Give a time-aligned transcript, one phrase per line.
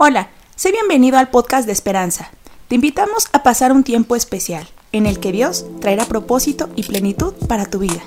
[0.00, 2.30] Hola, sé bienvenido al podcast de Esperanza.
[2.68, 7.34] Te invitamos a pasar un tiempo especial en el que Dios traerá propósito y plenitud
[7.48, 8.00] para tu vida.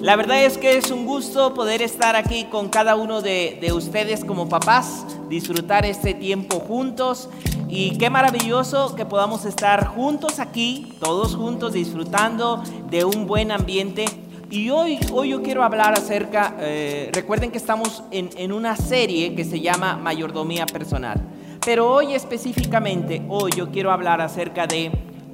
[0.00, 3.74] La verdad es que es un gusto poder estar aquí con cada uno de, de,
[3.74, 7.28] ustedes como papás, disfrutar este tiempo juntos
[7.68, 14.06] y qué maravilloso que podamos estar juntos aquí, todos juntos disfrutando de un buen ambiente.
[14.54, 19.34] Y hoy, hoy yo quiero hablar acerca, eh, recuerden que estamos en, en una serie
[19.34, 21.20] que se llama Mayordomía Personal,
[21.66, 24.92] pero hoy específicamente, hoy yo quiero hablar acerca de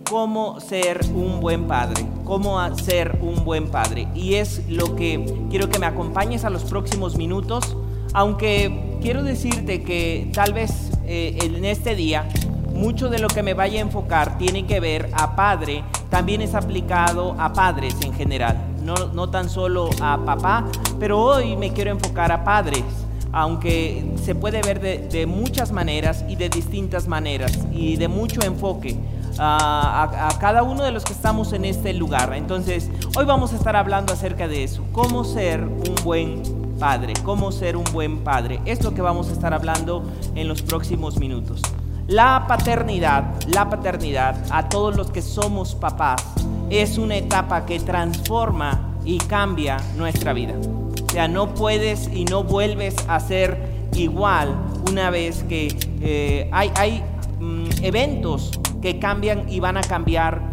[0.09, 4.09] cómo ser un buen padre, cómo ser un buen padre.
[4.15, 7.77] Y es lo que quiero que me acompañes a los próximos minutos,
[8.15, 12.27] aunque quiero decirte que tal vez eh, en este día
[12.73, 16.55] mucho de lo que me vaya a enfocar tiene que ver a padre, también es
[16.55, 20.65] aplicado a padres en general no, tan solo a papá,
[20.99, 22.85] pero hoy me quiero enfocar a padres,
[23.33, 28.99] aunque se puede ver de, muchas maneras y de distintas maneras y de mucho enfoque.
[29.43, 32.35] A, a, cada uno de los que estamos en este lugar.
[32.35, 36.43] Entonces, hoy vamos a estar hablando acerca de eso, cómo ser un buen
[36.79, 38.61] padre, cómo ser un buen padre.
[38.65, 40.03] Es lo que vamos a estar hablando
[40.35, 41.63] en los próximos minutos.
[42.09, 46.25] La paternidad, la paternidad, a todos los que somos papás,
[46.71, 50.55] es una etapa que transforma y cambia nuestra vida.
[50.55, 53.59] O sea, no puedes y no vuelves a ser
[53.95, 54.55] igual
[54.89, 57.03] una vez que eh, hay, hay
[57.41, 60.51] mm, eventos que cambian y van a cambiar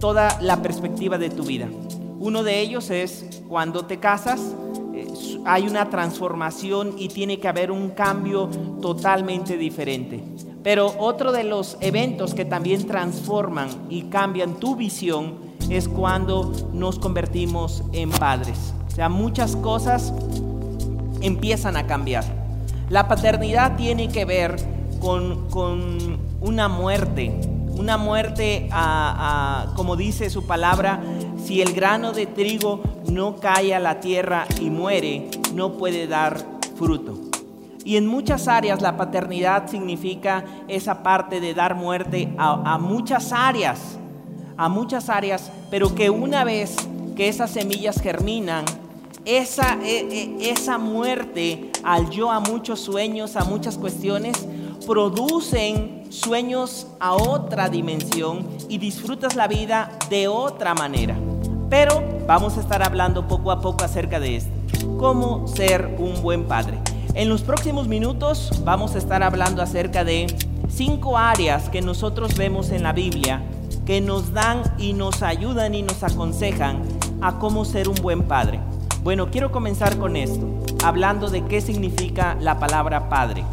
[0.00, 1.68] toda la perspectiva de tu vida.
[2.18, 4.56] Uno de ellos es cuando te casas,
[4.92, 5.06] eh,
[5.46, 8.50] hay una transformación y tiene que haber un cambio
[8.82, 10.22] totalmente diferente.
[10.64, 16.98] Pero otro de los eventos que también transforman y cambian tu visión es cuando nos
[16.98, 18.74] convertimos en padres.
[18.88, 20.12] O sea, muchas cosas
[21.22, 22.24] empiezan a cambiar.
[22.88, 24.56] La paternidad tiene que ver
[25.00, 27.40] con, una muerte,
[27.76, 28.68] una muerte,
[29.76, 31.00] como dice su palabra,
[31.42, 36.44] si el grano de trigo no cae a la tierra y muere, no puede dar
[36.76, 37.16] fruto.
[37.84, 43.99] Y en muchas áreas la paternidad significa esa parte de dar muerte a muchas áreas
[44.60, 46.76] a muchas áreas, pero que una vez
[47.16, 48.66] que esas semillas germinan,
[49.24, 54.46] esa, e, e, esa muerte al yo a muchos sueños, a muchas cuestiones,
[54.86, 61.16] producen sueños a otra dimensión y disfrutas la vida de otra manera.
[61.70, 64.50] Pero vamos a estar hablando poco a poco acerca de esto.
[64.98, 66.78] Cómo ser un buen padre.
[67.14, 70.26] En los próximos minutos vamos a estar hablando acerca de
[70.68, 73.42] cinco áreas que nosotros vemos en la Biblia
[73.90, 76.80] que nos dan y nos ayudan y nos aconsejan
[77.20, 78.60] a cómo ser un buen padre.
[79.02, 80.46] Bueno, quiero comenzar con esto,
[80.84, 83.44] hablando de qué significa la palabra padre.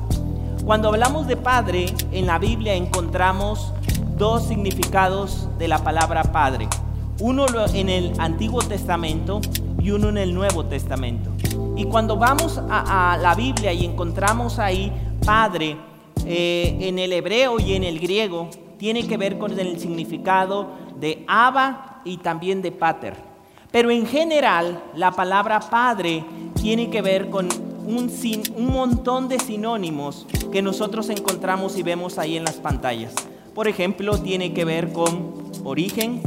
[0.64, 3.74] Cuando hablamos de padre, en la Biblia encontramos
[4.16, 6.68] dos significados de la palabra padre.
[7.20, 9.42] Uno en el Antiguo Testamento
[9.80, 11.32] y uno en el Nuevo Testamento.
[11.76, 14.94] Y cuando vamos a, la Biblia y encontramos ahí
[15.26, 15.78] padre
[16.28, 20.68] eh, en el hebreo y en el griego, tiene que ver con el significado
[21.00, 23.16] de Abba y también de Pater.
[23.72, 26.24] Pero en general, la palabra padre
[26.62, 27.48] tiene que ver con
[27.86, 28.12] un,
[28.56, 33.14] un montón de sinónimos que nosotros encontramos y vemos ahí en las pantallas.
[33.54, 36.22] Por ejemplo, tiene que ver con origen,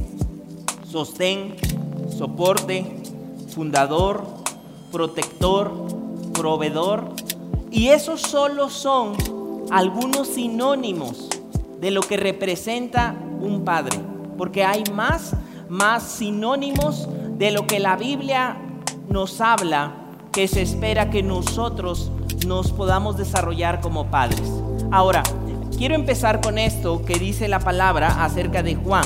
[0.84, 1.54] sostén,
[2.16, 2.84] soporte,
[3.54, 4.24] fundador,
[4.92, 5.72] protector,
[6.32, 7.10] proveedor.
[7.70, 9.14] Y esos solo son
[9.70, 11.28] algunos sinónimos
[11.80, 13.98] de lo que representa un padre,
[14.36, 15.34] porque hay más,
[15.68, 17.08] más sinónimos
[17.38, 18.56] de lo que la Biblia
[19.08, 19.94] nos habla
[20.32, 22.12] que se espera que nosotros
[22.46, 24.48] nos podamos desarrollar como padres.
[24.90, 25.22] Ahora,
[25.76, 29.04] quiero empezar con esto que dice la palabra acerca de Juan.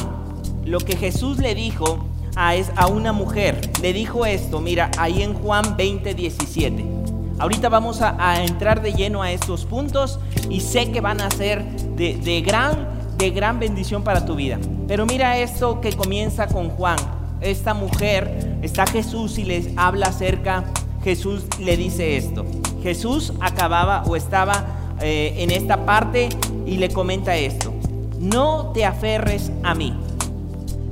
[0.65, 2.05] Lo que Jesús le dijo
[2.37, 6.94] a, a una mujer, le dijo esto, mira, ahí en Juan 20, 17.
[7.39, 11.65] Ahorita vamos a, entrar de lleno a estos puntos y sé que van a ser
[11.65, 12.89] de, gran,
[13.19, 14.59] de gran bendición para tu vida.
[14.87, 16.97] Pero mira esto que comienza con Juan.
[17.41, 20.65] Esta mujer, está Jesús y les habla acerca,
[21.03, 22.47] Jesús le dice esto.
[22.83, 26.29] Jesús acababa o estaba eh, en esta parte
[26.67, 27.75] y le comenta esto.
[28.21, 29.93] No te aferres a mí,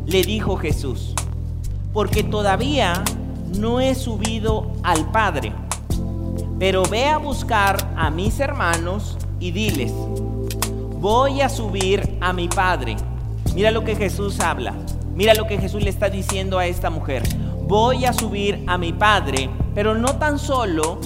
[0.07, 1.15] le dijo Jesús,
[1.95, 3.05] porque todavía
[3.57, 5.53] no he subido al Padre
[6.63, 9.91] pero ve a buscar a mis hermanos y diles,
[11.01, 12.95] voy a subir a mi Padre.
[13.53, 14.73] Mira lo que Jesús habla.
[15.13, 17.25] Mira lo que Jesús le está diciendo a esta mujer.
[17.67, 21.01] Voy a subir a mi Padre, pero no tan solo,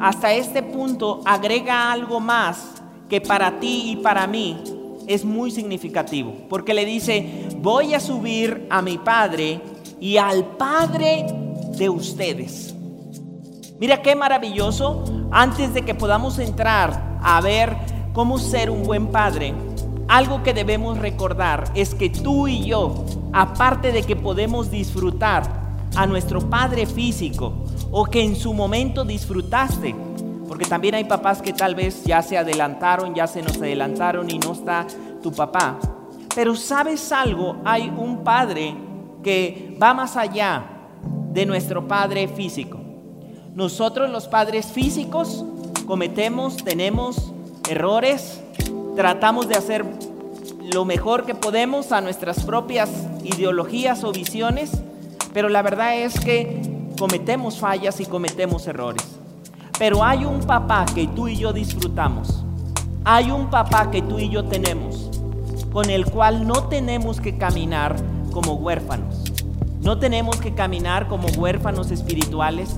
[0.00, 4.60] hasta este punto agrega algo más que para ti y para mí
[5.06, 9.60] es muy significativo, porque le dice, voy a subir a mi Padre
[10.00, 11.26] y al Padre
[11.78, 12.75] de ustedes.
[13.78, 17.76] Mira qué maravilloso, antes de que podamos entrar a ver
[18.14, 19.52] cómo ser un buen padre,
[20.08, 25.42] algo que debemos recordar es que tú y yo, aparte de que podemos disfrutar
[25.94, 27.52] a nuestro padre físico
[27.90, 29.94] o que en su momento disfrutaste,
[30.48, 34.38] porque también hay papás que tal vez ya se adelantaron, ya se nos adelantaron y
[34.38, 34.86] no está
[35.22, 35.78] tu papá.
[36.34, 38.74] Pero sabes algo, hay un padre
[39.22, 40.64] que va más allá
[41.30, 42.85] de nuestro padre físico.
[43.56, 45.42] Nosotros los padres físicos
[45.86, 47.32] cometemos, tenemos
[47.70, 48.42] errores,
[48.96, 49.82] tratamos de hacer
[50.74, 52.90] lo mejor que podemos a nuestras propias
[53.24, 54.72] ideologías o visiones,
[55.32, 56.60] pero la verdad es que
[56.98, 59.02] cometemos fallas y cometemos errores.
[59.78, 62.44] Pero hay un papá que tú y yo disfrutamos.
[63.06, 65.08] Hay un papá que tú y yo tenemos,
[65.72, 67.96] con el cual no tenemos que caminar
[68.32, 69.32] como huérfanos.
[69.80, 72.76] No tenemos que caminar como huérfanos espirituales,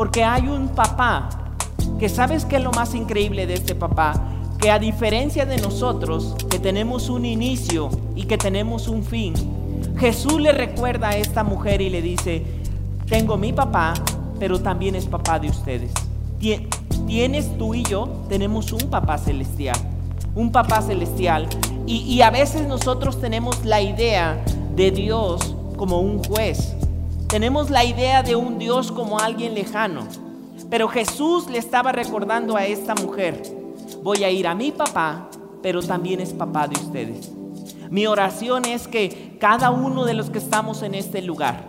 [0.00, 1.28] porque hay un papá
[1.98, 4.14] que sabes que es lo más increíble de este papá,
[4.58, 9.34] que a diferencia de nosotros, que tenemos un inicio y que tenemos un fin,
[9.98, 12.42] Jesús le recuerda a esta mujer y le dice,
[13.10, 13.92] tengo mi papá,
[14.38, 15.92] pero también es papá de ustedes
[17.10, 19.76] tienes tú y yo, tenemos un papá celestial,
[20.34, 21.48] un papá celestial.
[21.86, 24.40] Y, a veces nosotros tenemos la idea
[24.76, 26.76] de Dios como un juez.
[27.30, 30.02] Tenemos la idea de un Dios como alguien lejano.
[30.68, 33.40] Pero Jesús le estaba recordando a esta mujer,
[34.02, 35.30] voy a ir a mi papá,
[35.62, 37.30] pero también es papá de ustedes.
[37.88, 41.66] Mi oración es que cada uno de los que estamos en este lugar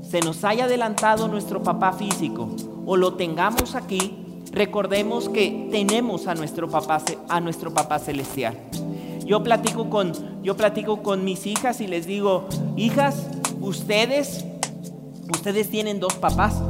[0.00, 2.48] se nos haya adelantado nuestro papá físico
[2.86, 4.16] o lo tengamos aquí,
[4.52, 8.56] recordemos que tenemos a nuestro papá, a nuestro papá celestial.
[9.24, 10.12] Yo platico, con,
[10.44, 13.26] yo platico con mis hijas y les digo, hijas,
[13.60, 14.44] ustedes,
[15.32, 16.60] ustedes tienen dos papás.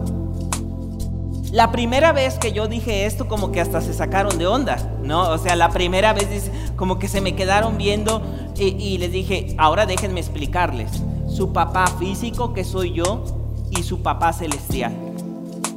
[1.52, 5.30] La primera vez que yo dije esto, como que hasta se sacaron de onda, ¿no?
[5.30, 8.22] O sea, la primera vez como que se me quedaron viendo
[8.56, 10.90] y, y les dije, ahora déjenme explicarles.
[11.28, 13.24] Su papá físico, que soy yo,
[13.70, 14.92] y su papá celestial.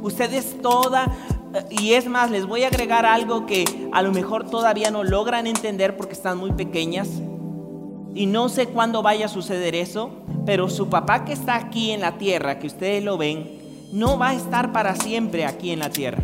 [0.02, 1.12] Ustedes toda,
[1.70, 5.46] y es más, les voy a agregar algo que a lo mejor todavía no logran
[5.46, 7.08] entender porque están muy pequeñas.
[8.14, 10.10] Y no sé cuándo vaya a suceder eso,
[10.46, 13.58] pero su papá que está aquí en la tierra, que ustedes lo ven,
[13.92, 16.22] no va a estar para siempre aquí en la tierra.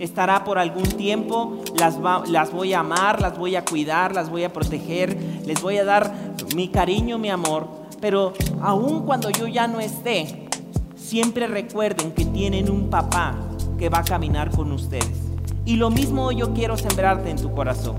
[0.00, 4.42] Estará por algún tiempo, las, las voy a amar, las voy a cuidar, las voy
[4.42, 5.16] a proteger,
[5.46, 6.12] les voy a dar
[6.56, 7.68] mi cariño, mi amor.
[8.00, 10.48] Pero aun cuando yo ya no esté,
[10.96, 13.36] siempre recuerden que tienen un papá
[13.78, 15.22] que va a caminar con ustedes.
[15.64, 17.96] Y lo mismo yo quiero sembrarte en tu corazón.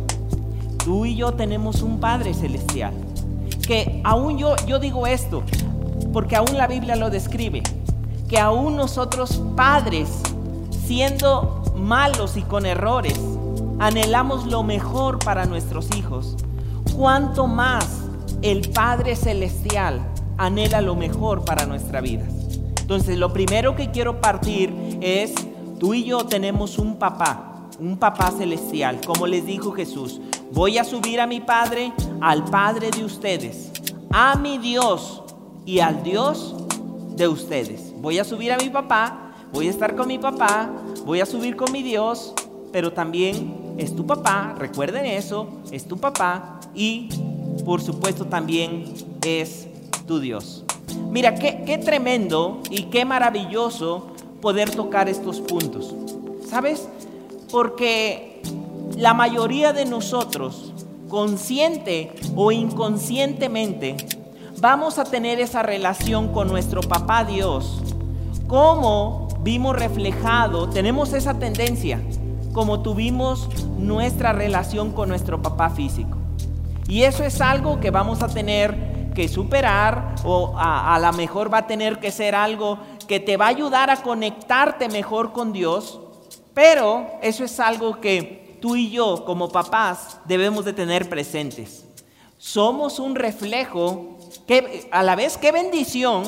[0.83, 2.94] Tú y yo tenemos un Padre celestial.
[3.67, 5.44] Que aún yo, yo digo esto,
[6.13, 7.63] porque aún la Biblia lo describe,
[8.29, 10.09] que aún nosotros padres,
[10.85, 13.19] siendo malos y con errores,
[13.79, 16.35] anhelamos lo mejor para nuestros hijos.
[16.95, 18.06] Cuanto más
[18.41, 20.00] el Padre celestial
[20.38, 22.25] anhela lo mejor para nuestra vida.
[22.79, 24.71] Entonces, lo primero que quiero partir
[25.01, 25.33] es,
[25.79, 30.21] tú y yo tenemos un papá, un papá celestial, como les dijo Jesús,
[30.52, 33.71] voy a subir a mi Padre, al Padre de ustedes,
[34.11, 35.23] a mi Dios
[35.66, 36.56] y al Dios
[37.16, 37.94] de ustedes.
[38.02, 40.69] Voy a subir a mi papá, voy a estar con mi papá,
[41.06, 42.33] voy a subir con mi Dios,
[42.71, 47.09] pero también es tu papá, recuerden eso, es tu papá y
[47.66, 48.94] por supuesto también
[49.25, 49.68] es
[50.06, 50.64] tu Dios.
[51.09, 54.07] Mira, qué, tremendo y qué maravilloso
[54.42, 55.94] poder tocar estos puntos.
[56.47, 56.87] ¿Sabes?
[57.52, 58.42] Porque
[58.97, 60.73] la mayoría de nosotros,
[61.09, 63.97] consciente o inconscientemente,
[64.59, 67.81] vamos a tener esa relación con nuestro papá Dios.
[68.47, 72.01] Como vimos reflejado, tenemos esa tendencia,
[72.54, 76.18] como tuvimos nuestra relación con nuestro papá físico.
[76.87, 81.59] Y eso es algo que vamos a tener que superar o a, lo mejor va
[81.59, 82.77] a tener que ser algo
[83.07, 85.99] que te va a ayudar a conectarte mejor con Dios,
[86.54, 91.86] pero eso es algo que tú y yo como papás debemos de tener presentes.
[92.40, 94.18] Somos un reflejo,
[94.48, 96.24] que a la vez qué bendición,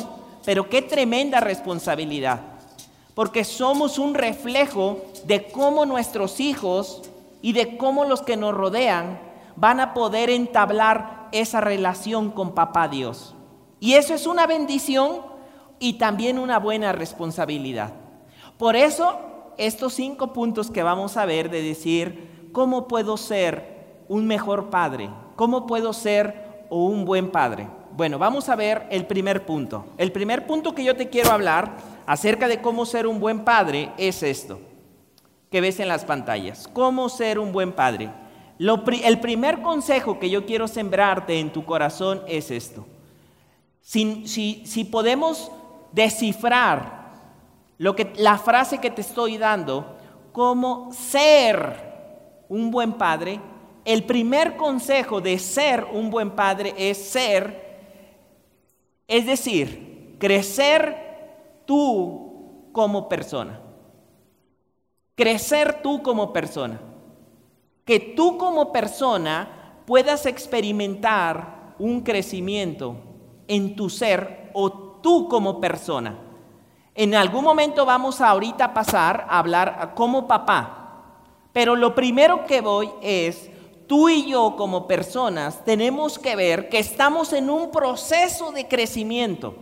[0.46, 2.42] pero qué tremenda responsabilidad.
[3.16, 7.02] Porque somos un reflejo de cómo nuestros hijos
[7.42, 9.20] y de cómo los que nos rodean
[9.56, 13.34] van a poder entablar esa relación con papá Dios.
[13.80, 15.24] Y eso es una bendición
[15.80, 17.94] y también una buena responsabilidad.
[18.60, 19.18] Por eso,
[19.58, 25.10] estos cinco puntos que vamos a ver de decir, ¿cómo puedo ser un mejor padre?
[25.36, 27.68] ¿Cómo puedo ser un buen padre?
[27.96, 29.86] Bueno, vamos a ver el primer punto.
[29.98, 33.92] El primer punto que yo te quiero hablar acerca de cómo ser un buen padre
[33.98, 34.60] es esto,
[35.50, 36.68] que ves en las pantallas.
[36.72, 38.12] ¿Cómo ser un buen padre?
[38.60, 42.88] el primer consejo que yo quiero sembrarte en tu corazón es esto.
[43.82, 44.26] Si,
[44.66, 45.52] si podemos
[45.92, 46.97] descifrar
[47.78, 49.96] lo que, la frase que te estoy dando,
[50.32, 53.40] cómo ser un buen padre,
[53.86, 57.78] el primer consejo de ser un buen padre es ser,
[59.08, 63.62] es decir, crecer tú como persona.
[65.16, 66.80] Crecer tú como persona.
[67.86, 72.98] Que tú como persona puedas experimentar un crecimiento
[73.48, 76.27] en tu ser o tú como persona.
[76.98, 81.04] En algún momento vamos a ahorita pasar a hablar como papá,
[81.54, 83.52] pero lo primero que voy es,
[83.86, 89.54] tú y yo como personas tenemos que ver que estamos en un proceso de crecimiento.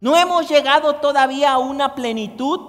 [0.00, 2.60] No hemos llegado todavía a una plenitud,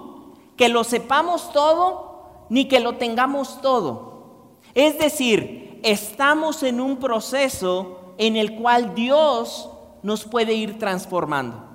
[0.56, 4.60] que lo sepamos todo, ni que lo tengamos todo.
[4.72, 9.68] Es decir, estamos en un proceso en el cual Dios
[10.02, 11.73] nos puede ir transformando.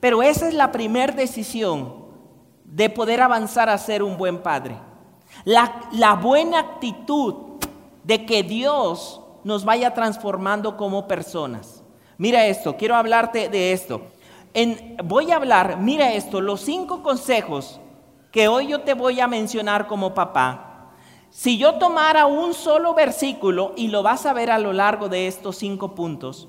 [0.00, 2.06] Pero esa es la primera decisión
[2.64, 4.76] de poder avanzar a ser un buen padre.
[5.44, 7.34] La, buena actitud
[8.04, 11.82] de que Dios nos vaya transformando como personas.
[12.16, 14.02] Mira esto, quiero hablarte de esto.
[15.04, 17.80] voy a hablar, mira esto, los cinco consejos
[18.30, 20.92] que hoy yo te voy a mencionar como papá.
[21.30, 25.26] Si yo tomara un solo versículo y lo vas a ver a lo largo de
[25.26, 26.48] estos cinco puntos,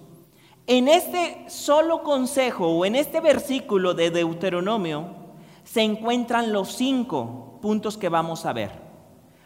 [0.69, 5.07] en este solo consejo o en este versículo de Deuteronomio
[5.63, 8.69] se encuentran los cinco puntos que vamos a ver.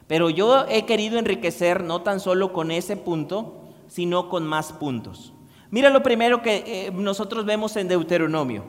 [0.06, 5.32] Pero yo he querido enriquecer no tan solo con ese punto, sino con más puntos.
[5.72, 8.66] Mira lo primero que eh, nosotros vemos en Deuteronomio.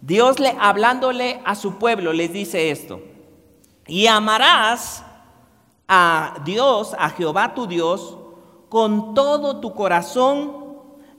[0.00, 3.02] Dios le, hablándole a su pueblo les dice esto.
[3.86, 5.04] Y amarás
[5.86, 8.16] a Dios, a Jehová tu Dios,
[8.70, 10.61] con todo tu corazón,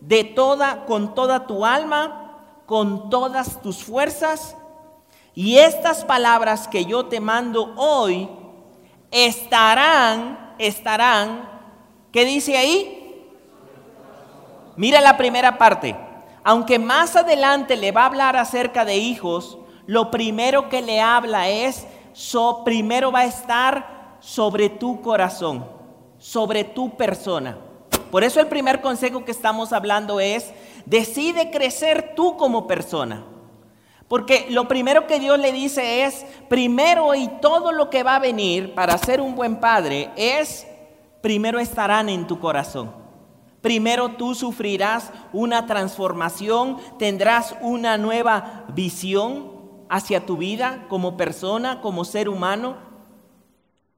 [0.07, 4.55] de toda, con toda tu alma, con todas tus fuerzas.
[5.33, 8.29] Y estas palabras que yo te mando hoy
[9.11, 11.49] estarán, estarán,
[12.11, 13.29] ¿qué dice ahí?
[14.75, 15.95] Mira la primera parte.
[16.43, 21.47] Aunque más adelante le va a hablar acerca de hijos, lo primero que le habla
[21.47, 25.65] es, so, primero va a estar sobre tu corazón,
[26.17, 27.57] sobre tu persona.
[28.13, 30.53] Por eso el primer consejo que estamos hablando es,
[30.85, 33.25] decide crecer tú como persona.
[34.07, 38.19] Porque lo primero que Dios le dice es, primero y todo lo que va a
[38.19, 40.67] venir para ser un buen padre es,
[41.21, 42.93] primero estarán en tu corazón.
[43.61, 49.53] Primero tú sufrirás una transformación, tendrás una nueva visión
[49.89, 52.77] hacia tu vida como persona, como ser humano.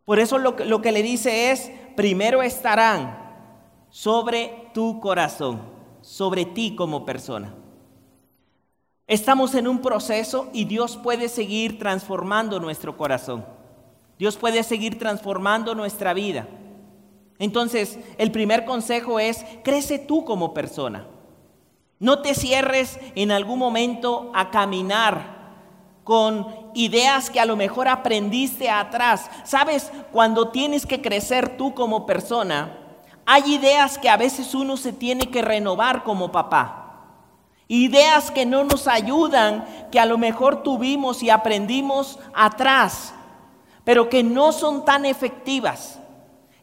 [0.06, 3.25] Por eso lo, lo que le dice es, primero estarán
[3.90, 5.62] sobre tu corazón,
[6.02, 7.54] sobre ti como persona.
[9.08, 13.46] Estamos en un proceso y Dios puede seguir transformando nuestro corazón.
[14.18, 16.48] Dios puede seguir transformando nuestra vida.
[17.38, 21.08] Entonces, el primer consejo es, crece tú como persona.
[22.00, 25.36] No te cierres en algún momento a caminar
[26.04, 29.30] con ideas que a lo mejor aprendiste atrás.
[29.44, 32.78] Sabes, cuando tienes que crecer tú como persona,
[33.26, 36.84] hay ideas que a veces uno se tiene que renovar como papá.
[37.68, 43.16] Ideas que no nos ayudan, que a lo mejor tuvimos y aprendimos atrás,
[43.84, 46.00] pero que no son tan efectivas.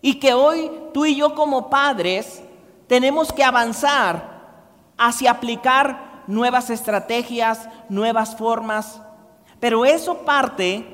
[0.00, 2.40] Y que hoy tú y yo como padres
[2.86, 4.42] tenemos que avanzar
[4.96, 9.00] hacia aplicar nuevas estrategias, nuevas formas.
[9.58, 10.86] Pero eso parte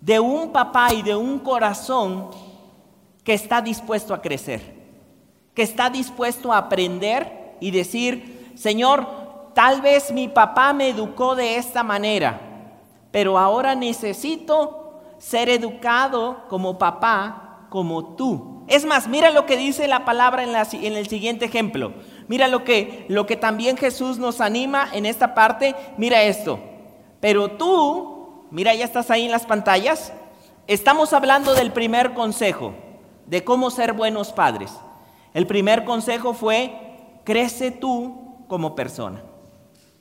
[0.00, 2.30] de un papá y de un corazón
[3.24, 4.81] que está dispuesto a crecer
[5.54, 9.06] que está dispuesto a aprender y decir, Señor,
[9.54, 12.40] tal vez mi papá me educó de esta manera,
[13.10, 18.64] pero ahora necesito ser educado como papá, como tú.
[18.68, 21.92] Es más, mira lo que dice la palabra en, en el siguiente ejemplo.
[22.28, 25.74] Mira lo que, lo que también Jesús nos anima en esta parte.
[25.96, 26.58] Mira esto.
[27.20, 30.12] Pero tú, mira, ya estás ahí en las pantallas.
[30.66, 32.72] Estamos hablando del primer consejo,
[33.26, 34.72] de cómo ser buenos padres.
[35.34, 36.74] El primer consejo fue,
[37.24, 39.22] crece tú como persona.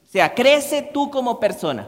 [0.04, 1.88] O sea, crece tú como persona.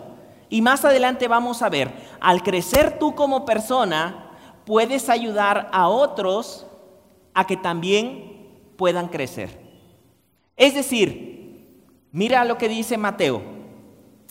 [0.50, 4.32] Y más adelante vamos a ver, al crecer tú como persona,
[4.66, 6.66] puedes ayudar a otros
[7.34, 8.48] a que también
[8.78, 9.60] puedan crecer.
[10.56, 11.82] Es decir,
[12.12, 13.42] mira lo que dice Mateo.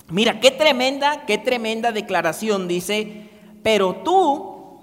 [0.09, 3.29] Mira, qué tremenda, qué tremenda declaración dice,
[3.63, 4.81] pero tú,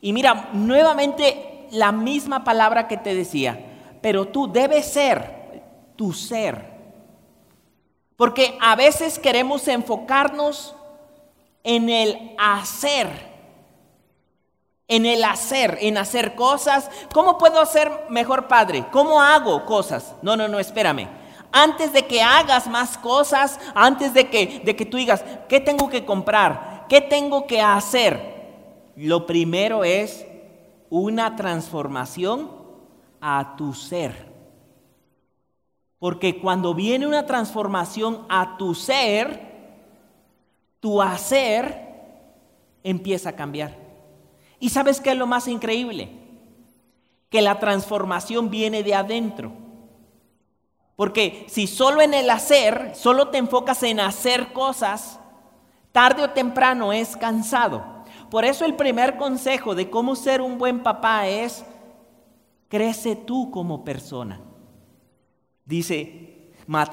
[0.00, 3.58] y mira, nuevamente la misma palabra que te decía,
[4.00, 5.62] pero tú debes ser
[5.96, 6.76] tu ser.
[8.16, 10.74] Porque a veces queremos enfocarnos
[11.64, 13.08] en el hacer,
[14.88, 16.88] en el hacer, en hacer cosas.
[17.12, 18.86] ¿Cómo puedo ser mejor padre?
[18.90, 20.14] ¿Cómo hago cosas?
[20.22, 21.08] No, no, no, espérame.
[21.52, 25.88] Antes de que hagas más cosas, antes de que, de que tú digas, ¿qué tengo
[25.88, 26.86] que comprar?
[26.88, 28.36] ¿Qué tengo que hacer?
[28.96, 30.24] Lo primero es
[30.90, 32.50] una transformación
[33.20, 34.32] a tu ser.
[35.98, 39.46] Porque cuando viene una transformación a tu ser,
[40.80, 41.86] tu hacer
[42.82, 43.76] empieza a cambiar.
[44.60, 46.10] ¿Y sabes qué es lo más increíble?
[47.30, 49.52] Que la transformación viene de adentro.
[50.94, 55.18] Porque si solo en el hacer, solo te enfocas en hacer cosas,
[55.92, 57.95] tarde o temprano es cansado.
[58.30, 61.64] Por eso el primer consejo de cómo ser un buen papá es,
[62.68, 64.40] crece tú como persona.
[65.64, 66.52] Dice,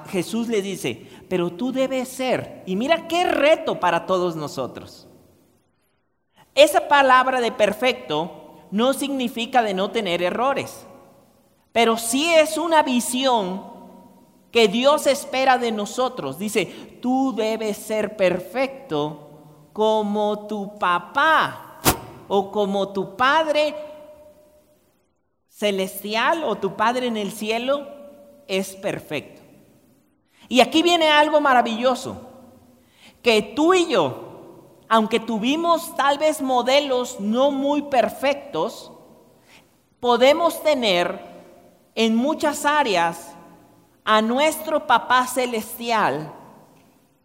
[0.09, 5.07] Jesús le dice, pero tú debes ser, y mira qué reto para todos nosotros.
[6.55, 10.85] Esa palabra de perfecto no significa de no tener errores,
[11.71, 13.73] pero sí es una visión
[14.51, 16.37] que Dios espera de nosotros.
[16.37, 16.65] Dice,
[17.01, 19.32] tú debes ser perfecto
[19.73, 21.81] como tu papá
[22.27, 23.75] o como tu Padre
[25.49, 27.87] celestial o tu Padre en el cielo
[28.47, 29.41] es perfecto.
[30.47, 32.17] Y aquí viene algo maravilloso,
[33.21, 38.91] que tú y yo, aunque tuvimos tal vez modelos no muy perfectos,
[39.99, 41.19] podemos tener
[41.95, 43.33] en muchas áreas
[44.03, 46.33] a nuestro papá celestial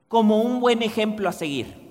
[0.07, 1.88] como un buen ejemplo a seguir.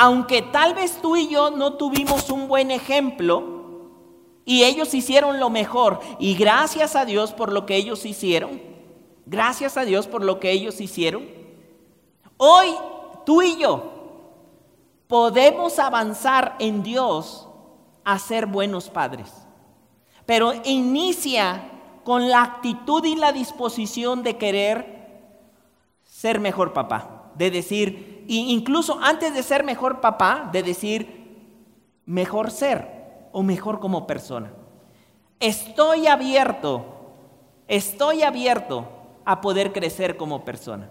[0.00, 3.58] Aunque tal vez tú y yo no tuvimos un buen ejemplo,
[4.44, 6.00] y ellos hicieron lo mejor.
[6.20, 8.62] Y gracias a Dios por lo que ellos hicieron.
[9.26, 11.28] Gracias a Dios por lo que ellos hicieron.
[12.38, 12.68] Hoy
[13.26, 13.92] tú y yo
[15.06, 17.46] podemos avanzar en Dios
[18.04, 19.30] a ser buenos padres.
[20.24, 21.70] Pero inicia
[22.04, 25.20] con la actitud y la disposición de querer
[26.04, 27.32] ser mejor papá.
[27.34, 31.18] De decir, incluso antes de ser mejor papá, de decir,
[32.04, 34.52] mejor ser o mejor como persona.
[35.40, 36.84] Estoy abierto,
[37.68, 38.88] estoy abierto
[39.24, 40.90] a poder crecer como persona.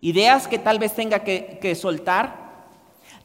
[0.00, 2.68] Ideas que tal vez tenga que, soltar,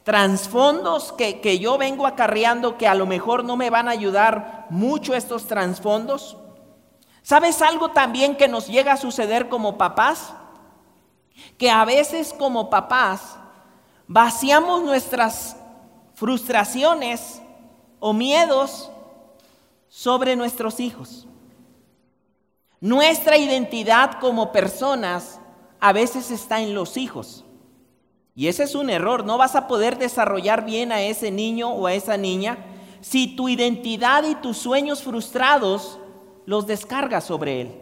[0.02, 4.66] trasfondos que, que yo vengo acarreando que a lo mejor no me van a ayudar
[4.70, 6.36] mucho estos trasfondos.
[7.22, 10.34] ¿Sabes algo también que nos llega a suceder como papás?
[11.58, 13.36] Que a veces como papás
[14.06, 15.56] vaciamos nuestras
[16.14, 17.40] frustraciones
[18.00, 18.90] o miedos
[19.88, 21.26] sobre nuestros hijos.
[22.80, 25.40] Nuestra identidad como personas
[25.80, 27.44] a veces está en los hijos.
[28.34, 29.24] Y ese es un error.
[29.24, 32.58] No vas a poder desarrollar bien a ese niño o a esa niña
[33.00, 35.98] si tu identidad y tus sueños frustrados
[36.46, 37.80] los descargas sobre él.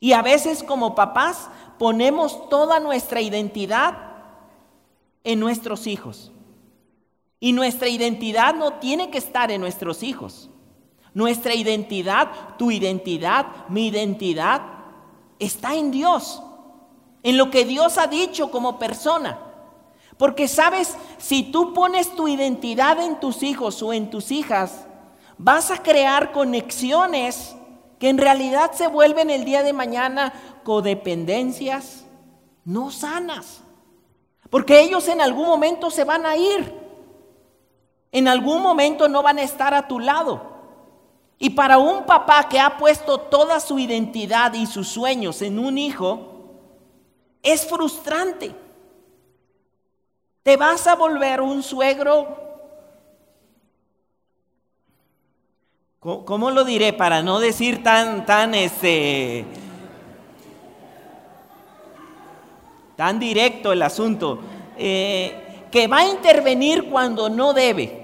[0.00, 1.48] Y a veces como papás
[1.82, 3.98] ponemos toda nuestra identidad
[5.24, 6.30] en nuestros hijos.
[7.40, 10.48] Y nuestra identidad no tiene que estar en nuestros hijos.
[11.12, 14.62] Nuestra identidad, tu identidad, mi identidad,
[15.40, 16.40] está en Dios.
[17.24, 19.40] En lo que Dios ha dicho como persona.
[20.16, 24.86] Porque sabes, si tú pones tu identidad en tus hijos o en tus hijas,
[25.36, 27.56] vas a crear conexiones
[28.02, 30.32] que en realidad se vuelven el día de mañana
[30.64, 32.04] codependencias
[32.64, 33.60] no sanas.
[34.50, 36.74] Porque ellos en algún momento se van a ir.
[38.10, 40.42] En algún momento no van a estar a tu lado.
[41.38, 45.78] Y para un papá que ha puesto toda su identidad y sus sueños en un
[45.78, 46.58] hijo,
[47.40, 48.52] es frustrante.
[50.42, 52.41] Te vas a volver un suegro,
[56.02, 56.92] ¿cómo lo diré?
[56.92, 59.44] Para no decir tan, tan, este,
[62.96, 64.40] tan directo el asunto,
[64.76, 68.00] eh, que va a intervenir cuando no debe.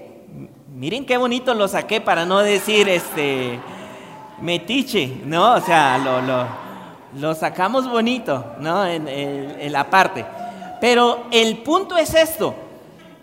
[0.73, 3.59] Miren qué bonito lo saqué para no decir este
[4.39, 5.55] metiche, ¿no?
[5.55, 8.85] O sea, lo, lo, sacamos bonito, ¿no?
[8.85, 10.25] En, en la parte.
[10.79, 12.55] Pero el punto es esto.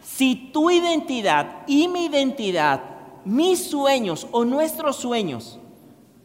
[0.03, 2.96] Si tu identidad y mi identidad
[3.27, 5.59] mis sueños o nuestros sueños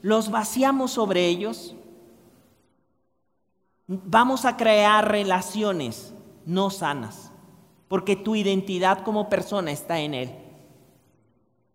[0.04, 1.76] los vaciamos sobre ellos,
[3.88, 6.14] vamos a crear relaciones
[6.46, 7.32] no sanas,
[7.88, 10.32] porque tu identidad como persona está en Él.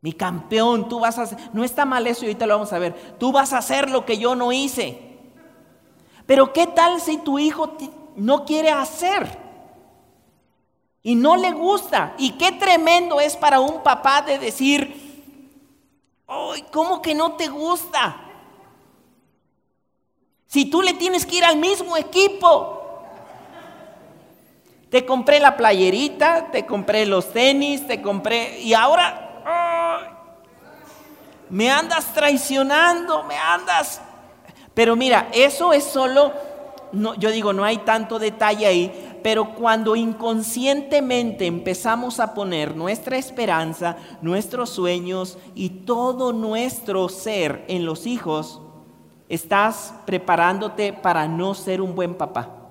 [0.00, 2.78] Mi campeón, tú vas a hacer, no está mal eso y ahorita lo vamos a
[2.78, 5.18] ver, tú vas a hacer lo que yo no hice.
[6.24, 7.76] Pero ¿qué tal si tu hijo
[8.14, 9.38] no quiere hacer?
[11.02, 12.14] Y no le gusta.
[12.18, 15.05] Y qué tremendo es para un papá de decir,
[16.26, 18.22] ¡ay, cómo que no te gusta!
[20.46, 22.72] Si tú le tienes que ir al mismo equipo.
[24.90, 28.60] Te compré la playerita, te compré los tenis, te compré...
[28.60, 29.26] Y ahora
[31.48, 34.00] me andas traicionando, me andas...
[34.74, 36.32] Pero mira, eso es solo,
[36.92, 43.16] no, yo digo, no hay tanto detalle ahí, pero cuando inconscientemente empezamos a poner nuestra
[43.16, 48.60] esperanza, nuestros sueños y todo nuestro ser en los hijos,
[49.28, 52.68] estás preparándote para no ser un buen papá.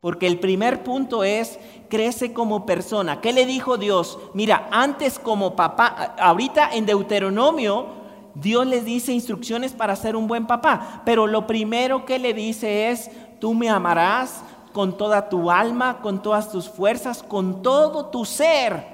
[0.00, 3.22] Porque el primer punto es, crece como persona.
[3.22, 4.18] ¿Qué le dijo Dios?
[4.34, 7.86] Mira, antes como papá, ahorita en Deuteronomio,
[8.34, 11.00] Dios les dice instrucciones para ser un buen papá.
[11.06, 14.42] Pero lo primero que le dice es, tú me amarás
[14.72, 18.86] con toda tu alma, con todas tus fuerzas, con todo tu ser.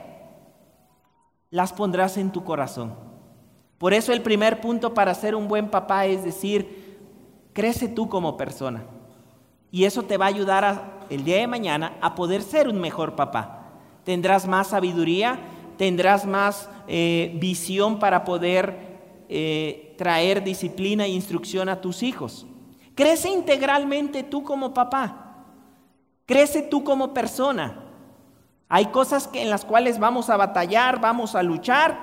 [1.51, 2.95] Las pondrás en tu corazón.
[3.79, 6.99] Por eso el primer punto para ser un buen papá es decir,
[7.53, 8.85] crece tú como persona.
[9.71, 13.15] Y eso te va a ayudar el día de mañana a poder ser un mejor
[13.15, 13.71] papá.
[14.05, 15.39] Tendrás más sabiduría,
[15.77, 22.47] tendrás más eh, visión para poder eh, traer disciplina e instrucción a tus hijos.
[22.95, 25.28] Crece integralmente tú como papá.
[26.29, 27.85] Crece tú como persona.
[28.69, 31.99] Hay cosas en las cuales vamos a batallar, vamos a luchar.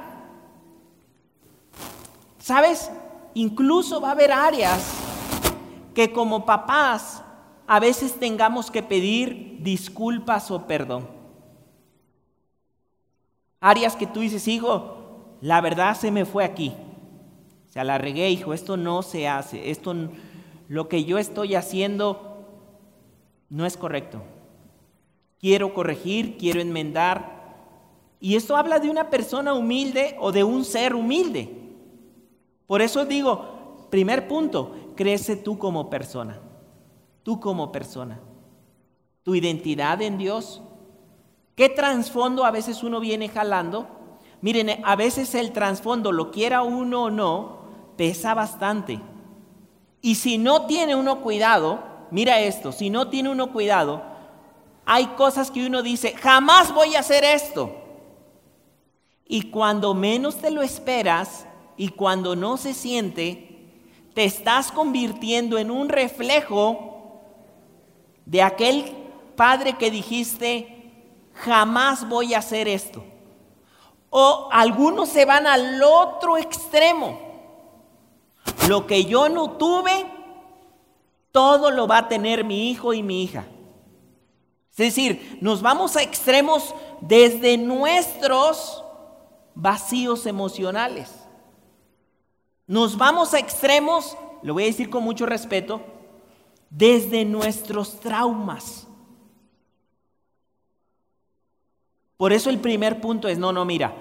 [2.39, 2.89] ¿Sabes?
[3.35, 4.95] Incluso va a haber áreas
[5.93, 7.21] que como papás
[7.67, 11.07] a veces tengamos que pedir disculpas o perdón.
[13.59, 16.73] Áreas que tú dices, hijo, la verdad se me fue aquí.
[17.69, 19.69] O sea, la regué, hijo, esto no se hace.
[19.69, 19.93] Esto,
[20.67, 22.34] lo que yo estoy haciendo
[23.49, 24.21] no es correcto.
[25.39, 27.35] Quiero corregir, quiero enmendar.
[28.19, 31.49] Y esto habla de una persona humilde o de un ser humilde.
[32.65, 36.41] Por eso digo, primer punto, crece tú como persona
[37.25, 38.19] tú como persona,
[39.23, 40.61] tu identidad en Dios.
[41.55, 43.87] ¿Qué trasfondo a veces uno viene jalando?
[44.41, 47.57] Miren, a veces el trasfondo, lo quiera uno o no,
[47.97, 49.01] pesa bastante.
[50.01, 51.79] Y si no tiene uno cuidado,
[52.15, 54.01] mira esto, si no tiene uno cuidado,
[54.85, 57.75] hay cosas que uno dice, jamás voy a hacer esto.
[59.27, 63.67] Y cuando menos te lo esperas y cuando no se siente,
[64.13, 67.19] te estás convirtiendo en un reflejo
[68.25, 68.95] de aquel
[69.35, 70.93] padre que dijiste,
[71.33, 73.03] jamás voy a hacer esto.
[74.09, 77.19] O algunos se van al otro extremo.
[78.69, 80.14] Lo que yo no tuve,
[81.35, 83.45] todo lo va a tener mi hijo y mi hija.
[84.71, 88.81] Es decir, nos vamos a extremos desde nuestros
[89.53, 91.13] vacíos emocionales.
[92.67, 95.81] Nos vamos a extremos, lo voy a decir con mucho respeto,
[96.69, 98.87] desde nuestros traumas.
[102.15, 103.93] Por eso el primer punto es, no, no, mira,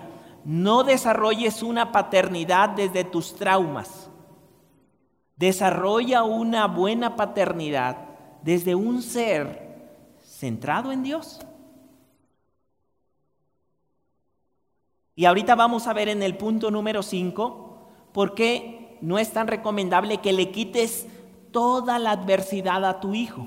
[0.44, 4.03] no desarrolles una paternidad desde tus traumas.
[5.36, 7.96] Desarrolla una buena paternidad
[8.42, 9.64] desde un ser
[10.22, 11.40] centrado en Dios.
[15.16, 19.46] Y ahorita vamos a ver en el punto número 5 por qué no es tan
[19.46, 21.06] recomendable que le quites
[21.52, 23.46] toda la adversidad a tu hijo,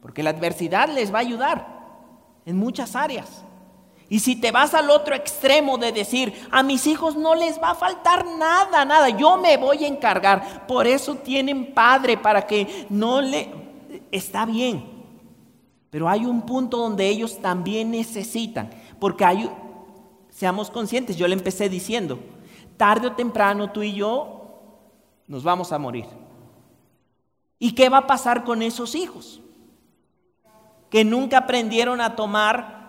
[0.00, 1.80] porque la adversidad les va a ayudar
[2.46, 3.44] en muchas áreas.
[4.10, 7.70] Y si te vas al otro extremo de decir, a mis hijos no les va
[7.70, 12.86] a faltar nada, nada, yo me voy a encargar, por eso tienen padre, para que
[12.90, 13.48] no le...
[14.10, 14.84] Está bien,
[15.90, 19.48] pero hay un punto donde ellos también necesitan, porque hay,
[20.28, 22.18] seamos conscientes, yo le empecé diciendo,
[22.76, 24.40] tarde o temprano tú y yo
[25.28, 26.06] nos vamos a morir.
[27.60, 29.40] ¿Y qué va a pasar con esos hijos?
[30.88, 32.79] Que nunca aprendieron a tomar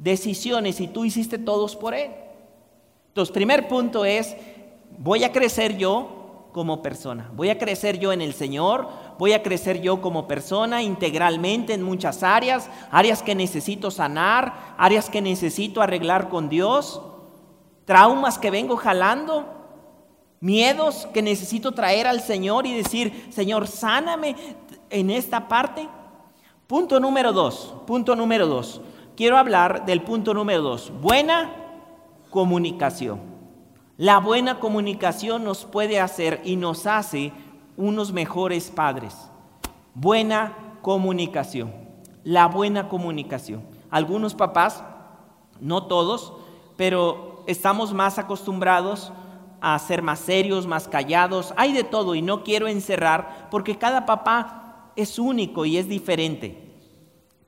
[0.00, 2.10] decisiones y tú hiciste todos por él.
[3.08, 4.34] Entonces, primer punto es,
[4.98, 9.42] voy a crecer yo como persona, voy a crecer yo en el Señor, voy a
[9.42, 15.80] crecer yo como persona integralmente en muchas áreas, áreas que necesito sanar, áreas que necesito
[15.82, 17.02] arreglar con Dios.
[17.84, 19.44] traumas que vengo jalando,
[20.40, 24.36] miedos que necesito traer al Señor y decir, Señor, sáname
[24.88, 25.88] en esta parte.
[26.66, 28.80] Punto número dos, punto número dos.
[29.20, 31.50] Quiero hablar del punto número dos, buena
[32.30, 33.20] comunicación.
[33.98, 37.30] La buena comunicación nos puede hacer y nos hace
[37.76, 39.14] unos mejores padres.
[39.92, 41.70] Buena comunicación.
[42.24, 43.62] La buena comunicación.
[43.90, 44.82] Algunos papás,
[45.60, 46.32] no todos,
[46.78, 49.12] pero estamos más acostumbrados
[49.60, 51.52] a ser más serios, más callados.
[51.58, 56.69] Hay de todo y no quiero encerrar porque cada papá es único y es diferente.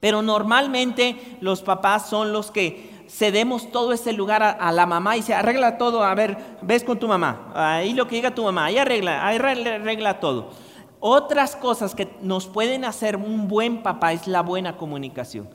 [0.03, 5.23] Pero normalmente los papás son los que cedemos todo ese lugar a, la mamá y
[5.23, 6.03] se arregla todo.
[6.03, 7.53] A ver, ves con tu mamá.
[7.55, 10.51] Ahí lo que diga tu mamá, ahí arregla, ahí arregla todo.
[10.99, 15.49] Otras cosas que nos pueden hacer un buen papá es la buena comunicación.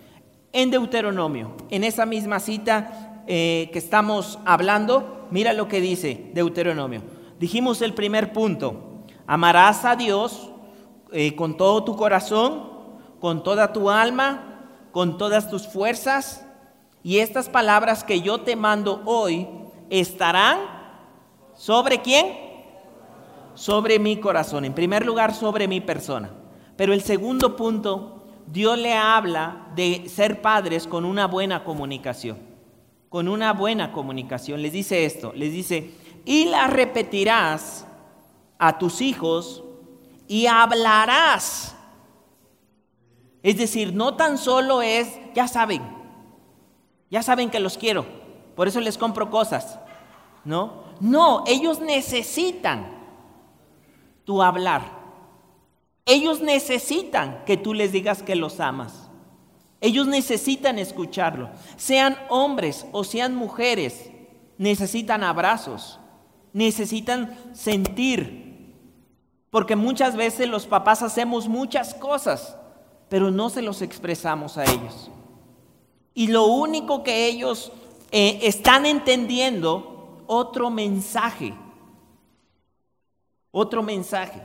[0.54, 7.02] En Deuteronomio, en esa misma cita eh, que estamos hablando, mira lo que dice Deuteronomio.
[7.38, 10.52] Dijimos el primer punto, amarás a Dios
[11.12, 12.67] eh, con todo tu corazón,
[13.20, 16.46] con toda tu alma, con todas tus fuerzas
[17.08, 19.48] y estas palabras que yo te mando hoy
[19.90, 20.60] estarán
[21.56, 22.36] sobre quién?
[23.54, 24.66] Sobre mi corazón.
[24.66, 26.32] En primer lugar, sobre mi persona.
[26.76, 32.40] Pero el segundo punto, Dios le habla de ser padres con una buena comunicación.
[33.08, 34.62] Con una buena comunicación.
[34.62, 35.94] Les dice esto, les dice,
[36.26, 37.88] y la repetirás
[38.60, 39.64] a tus hijos
[40.28, 41.77] y hablarás.
[43.44, 45.82] Es decir, no tan solo es, ya saben,
[47.10, 48.06] ya saben que los quiero,
[48.56, 49.80] por eso les compro cosas.
[50.44, 50.84] ¿No?
[51.00, 52.88] No, ellos necesitan
[54.26, 54.98] tu hablar.
[56.06, 59.10] Ellos necesitan que tú les digas que los amas.
[59.80, 61.50] Ellos necesitan escucharlo.
[61.76, 64.10] Sean hombres o sean mujeres,
[64.58, 66.00] necesitan abrazos,
[66.52, 68.74] necesitan sentir.
[69.50, 72.57] Porque muchas veces los papás hacemos muchas cosas,
[73.10, 75.10] pero no se los expresamos a ellos.
[76.14, 77.72] Y lo único que ellos
[78.12, 81.54] eh, están entendiendo, otro mensaje.
[83.52, 84.42] Otro mensaje.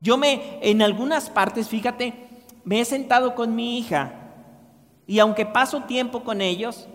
[0.00, 2.14] Yo me, en algunas partes, fíjate,
[2.64, 4.14] me he sentado con mi hija
[5.06, 6.86] y aunque paso tiempo con ellos,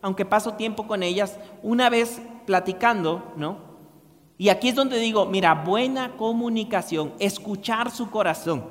[0.00, 3.58] aunque paso tiempo con ellas, una vez platicando, ¿no?
[4.38, 8.64] Y aquí es donde digo, mira, buena comunicación, escuchar su corazón.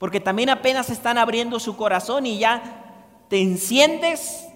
[0.00, 4.48] Porque también apenas están abriendo su corazón y ya te enciendes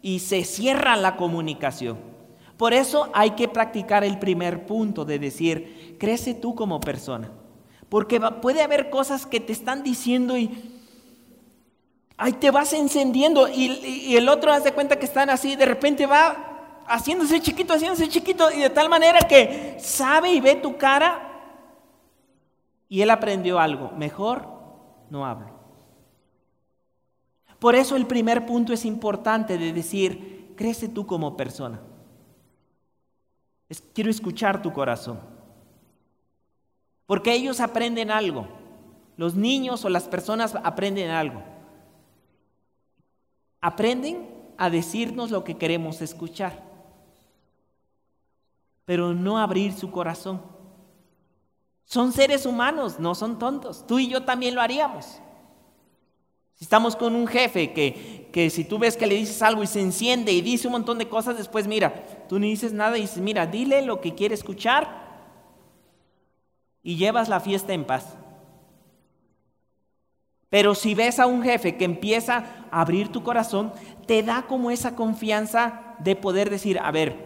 [0.00, 1.98] y se cierra la comunicación.
[2.56, 7.30] Por eso hay que practicar el primer punto de decir, crece tú como persona.
[7.90, 10.72] Porque puede haber cosas que te están diciendo y
[12.16, 16.84] ahí te vas encendiendo y, el otro hace cuenta que están así, de repente va
[16.86, 21.22] haciéndose chiquito, haciéndose chiquito y de tal manera que sabe y ve tu cara
[22.88, 23.90] y él aprendió algo.
[23.90, 24.55] Mejor
[25.10, 25.50] no hablo.
[27.58, 31.80] Por eso el primer punto es importante de decir, crece tú como persona.
[33.94, 35.20] quiero escuchar tu corazón.
[37.06, 38.48] Porque ellos aprenden algo.
[39.16, 41.42] Los niños o las personas aprenden algo.
[43.60, 46.62] Aprenden a decirnos lo que queremos escuchar.
[48.84, 50.55] Pero no abrir su corazón.
[51.86, 53.86] Son seres humanos, no son tontos.
[53.86, 55.06] Tú y yo también lo haríamos.
[56.56, 59.66] Si estamos con un jefe que, que si tú ves que le dices algo y
[59.66, 63.02] se enciende y dice un montón de cosas, después mira, tú no dices nada y
[63.02, 65.06] dices, mira, dile lo que quiere escuchar
[66.82, 68.16] y llevas la fiesta en paz.
[70.48, 73.72] Pero si ves a un jefe que empieza a abrir tu corazón,
[74.06, 77.16] te da como esa confianza de poder decir, a ver,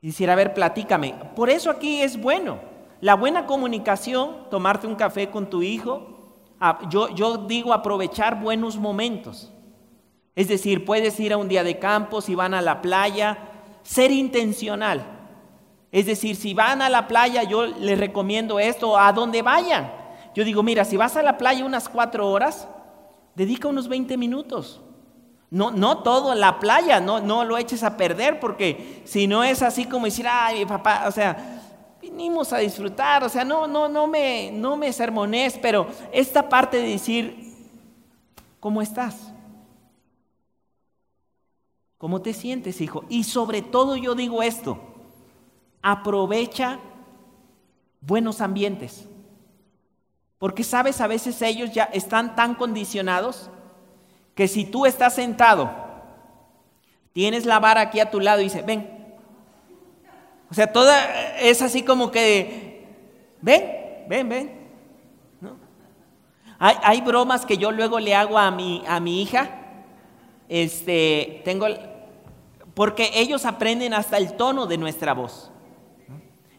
[0.00, 1.14] y decir, a ver, platícame.
[1.34, 2.77] Por eso aquí es bueno.
[3.00, 6.18] La buena comunicación, tomarte un café con tu hijo,
[6.88, 9.52] yo, yo digo aprovechar buenos momentos.
[10.34, 13.38] Es decir, puedes ir a un día de campo, si van a la playa,
[13.82, 15.04] ser intencional.
[15.90, 19.92] Es decir, si van a la playa, yo les recomiendo esto, a donde vayan.
[20.34, 22.68] Yo digo, mira, si vas a la playa unas cuatro horas,
[23.34, 24.80] dedica unos 20 minutos.
[25.50, 29.62] No, no todo la playa, no, no lo eches a perder, porque si no es
[29.62, 31.57] así como decir, ay, papá, o sea,
[32.10, 36.78] vinimos a disfrutar, o sea, no, no, no me, no me sermones, pero esta parte
[36.78, 37.54] de decir,
[38.60, 39.32] ¿cómo estás?
[41.98, 43.04] ¿Cómo te sientes, hijo?
[43.10, 44.78] Y sobre todo yo digo esto,
[45.82, 46.78] aprovecha
[48.00, 49.06] buenos ambientes.
[50.38, 53.50] Porque sabes, a veces ellos ya están tan condicionados
[54.34, 55.70] que si tú estás sentado,
[57.12, 58.97] tienes la vara aquí a tu lado y dice, ven.
[60.50, 62.86] O sea, toda es así como que,
[63.40, 63.64] ven,
[64.08, 64.58] ven, ven.
[66.58, 69.48] Hay, hay, bromas que yo luego le hago a mi, a mi hija.
[70.48, 71.66] Este, tengo,
[72.74, 75.50] porque ellos aprenden hasta el tono de nuestra voz.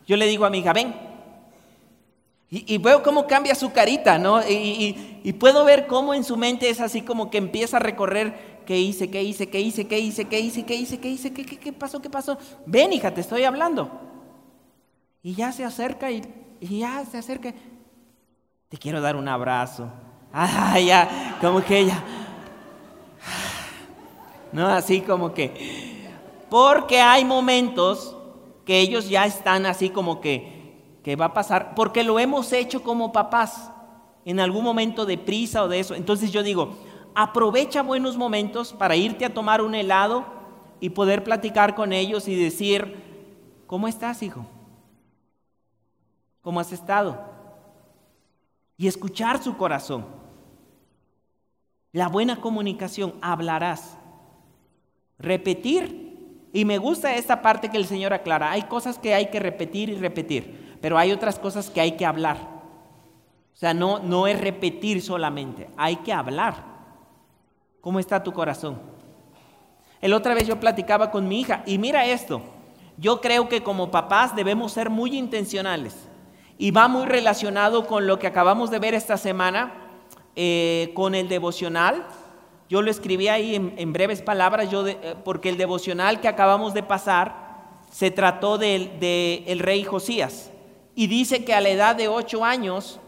[0.08, 0.94] Yo le digo a mi hija, ven.
[2.52, 4.42] Y, veo cómo cambia su carita, ¿no?
[4.42, 8.49] Y, y, puedo ver cómo en su mente es así como que empieza a recorrer
[8.70, 11.44] qué hice, qué hice, qué hice, qué hice, qué hice, qué hice, qué hice, qué,
[11.44, 12.38] qué, qué pasó, qué pasó.
[12.68, 13.90] Ven, hija, te estoy hablando.
[15.24, 16.22] Y ya se acerca y,
[16.62, 17.52] ya se acerca.
[18.68, 19.90] Te quiero dar un abrazo.
[20.32, 22.04] Ah, ya, como que ella.
[24.52, 26.06] No, así como que.
[26.48, 28.16] Porque hay momentos
[28.66, 32.84] que ellos ya están así como que, que va a pasar, porque lo hemos hecho
[32.84, 33.72] como papás
[34.26, 35.96] en algún momento de prisa o de eso.
[35.96, 36.76] Entonces yo digo,
[37.16, 40.26] aprovecha buenos momentos para irte a tomar un helado
[40.80, 42.96] y poder platicar con ellos y decir,
[43.68, 44.46] ¿cómo estás, hijo?
[46.42, 47.20] ¿Cómo has estado?
[48.78, 50.06] Y escuchar su corazón.
[51.92, 53.98] La buena comunicación, hablarás.
[55.18, 58.52] Repetir y me gusta esta parte que el Señor aclara.
[58.52, 62.06] Hay cosas que hay que repetir y repetir, pero hay otras cosas que hay que
[62.06, 62.38] hablar.
[63.54, 66.79] O sea, no, no es repetir solamente, hay que hablar.
[67.82, 68.80] ¿Cómo está tu corazón?
[70.02, 72.42] El otra vez yo platicaba con mi hija y mira esto,
[72.98, 75.96] yo creo que como papás debemos ser muy intencionales
[76.58, 79.74] y va muy relacionado con lo que acabamos de ver esta semana,
[80.36, 82.06] eh, con el devocional
[82.70, 86.84] yo lo escribí ahí en, breves palabras, yo eh, porque el devocional que acabamos de
[86.84, 90.52] pasar se trató del de, rey Josías.
[90.94, 93.00] Y dice que a la edad de ocho años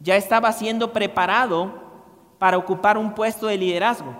[0.00, 1.83] ya estaba siendo preparado
[2.44, 4.14] para ocupar un puesto de liderazgo.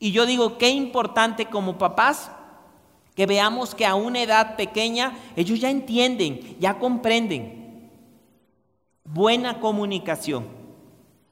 [0.00, 2.32] Y yo digo, qué importante como papás
[3.14, 7.92] que veamos que a una edad pequeña ellos ya entienden, ya comprenden.
[9.04, 10.48] Buena comunicación.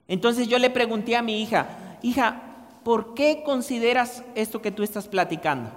[0.07, 2.41] Entonces yo le pregunté a mi hija, hija,
[2.85, 5.73] ¿por qué consideras esto que tú estás platicando?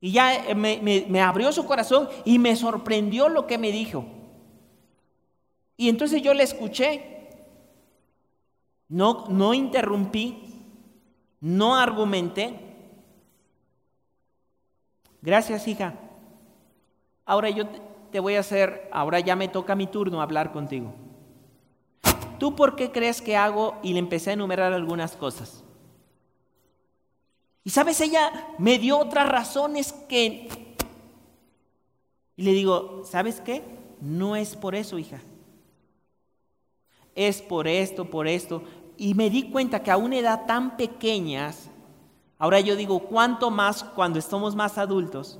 [0.00, 4.04] Y ya eh, me, abrió su corazón y me sorprendió lo que me dijo.
[5.76, 7.11] Y entonces yo le escuché.
[8.88, 10.42] No, no interrumpí,
[11.40, 12.58] no argumenté.
[15.20, 15.94] Gracias, hija.
[17.24, 17.66] Ahora yo
[18.10, 20.94] te voy a hacer, ahora ya me toca mi turno hablar contigo.
[22.42, 23.78] ¿tú por qué crees que hago?
[23.84, 25.62] Y le empecé a enumerar algunas cosas.
[27.62, 30.48] Y sabes, ella me dio otras razones que...
[32.34, 33.62] Y le digo, ¿sabes qué?
[34.00, 35.20] No es por eso, hija.
[37.14, 38.62] Es por esto, por esto.
[38.96, 41.52] Y me di cuenta que a una edad tan pequeña,
[42.38, 45.38] ahora yo digo, ¿cuánto más cuando estamos más adultos?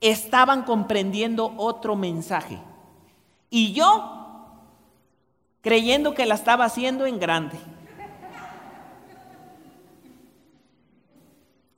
[0.00, 2.58] Estaban comprendiendo otro mensaje.
[3.50, 4.22] Y yo
[5.60, 7.58] creyendo que la estaba haciendo en grande.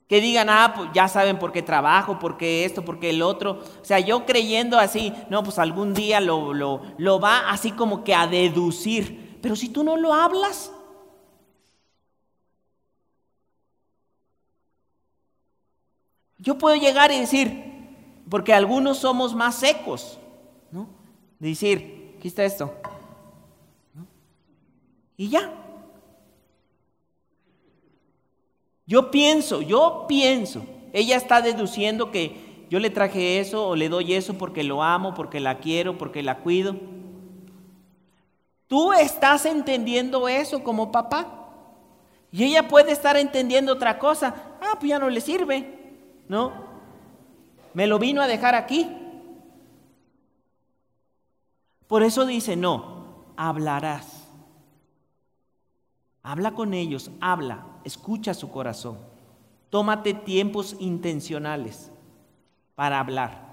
[0.07, 3.21] Que digan, ah, pues ya saben por qué trabajo, por qué esto, por qué el
[3.21, 3.63] otro.
[3.81, 8.03] O sea, yo creyendo así, no, pues algún día lo, lo, lo va así como
[8.03, 9.39] que a deducir.
[9.41, 10.71] Pero si tú no lo hablas,
[16.37, 17.73] yo puedo llegar y decir,
[18.29, 20.19] porque algunos somos más secos,
[20.71, 20.87] ¿no?
[21.39, 22.73] decir, aquí está esto,
[25.17, 25.64] y ya.
[28.85, 30.65] Yo pienso, yo pienso.
[30.93, 35.13] Ella está deduciendo que yo le traje eso o le doy eso porque lo amo,
[35.13, 36.75] porque la quiero, porque la cuido.
[38.67, 41.27] Tú estás entendiendo eso como papá.
[42.31, 44.35] Y ella puede estar entendiendo otra cosa.
[44.61, 45.67] Ah, pues ya no le sirve.
[46.27, 46.51] ¿No?
[47.73, 48.89] Me lo vino a dejar aquí.
[51.87, 54.14] Por eso dice, no, hablarás.
[56.27, 58.97] Habla con ellos, habla, escucha su corazón.
[59.69, 61.91] Tómate tiempos intencionales
[62.73, 63.45] para hablar.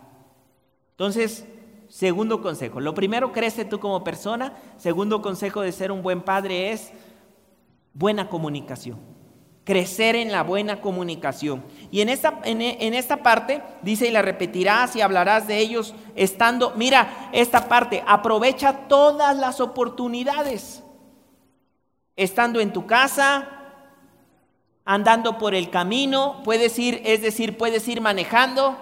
[0.93, 1.45] Entonces,
[1.91, 2.81] segundo consejo.
[2.81, 4.57] Lo primero, crece tú como persona.
[4.79, 6.93] Segundo consejo de ser un buen padre es
[7.93, 8.99] buena comunicación.
[9.65, 11.63] Crecer en la buena comunicación.
[11.91, 15.95] Y en esta, en, en esta parte dice, y la repetirás y hablarás de ellos
[16.15, 20.83] estando, mira esta parte, aprovecha todas las oportunidades
[22.17, 23.49] estando en tu casa,
[24.85, 28.77] andando por el camino, puedes ir, es decir, puedes ir manejando,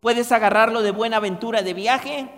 [0.00, 2.28] puedes agarrarlo de buena aventura de viaje.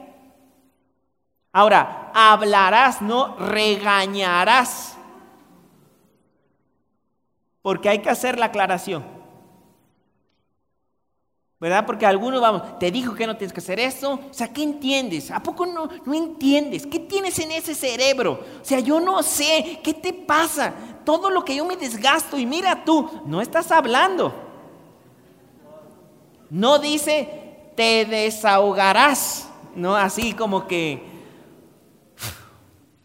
[1.52, 4.94] Ahora, hablarás, no regañarás.
[7.64, 9.13] porque hay que hacer la aclaración.
[11.64, 11.86] ¿Verdad?
[11.86, 14.20] Porque algunos vamos, te dijo que no tienes que hacer eso.
[14.30, 15.30] O sea, ¿qué entiendes?
[15.30, 16.86] ¿A poco no, no entiendes?
[16.86, 18.44] ¿Qué tienes en ese cerebro?
[18.60, 20.74] O sea, yo no sé, ¿qué te pasa?
[21.06, 24.34] Todo lo que yo me desgasto y mira tú, no estás hablando.
[26.50, 29.48] No dice, te desahogarás.
[29.74, 31.02] No, así como que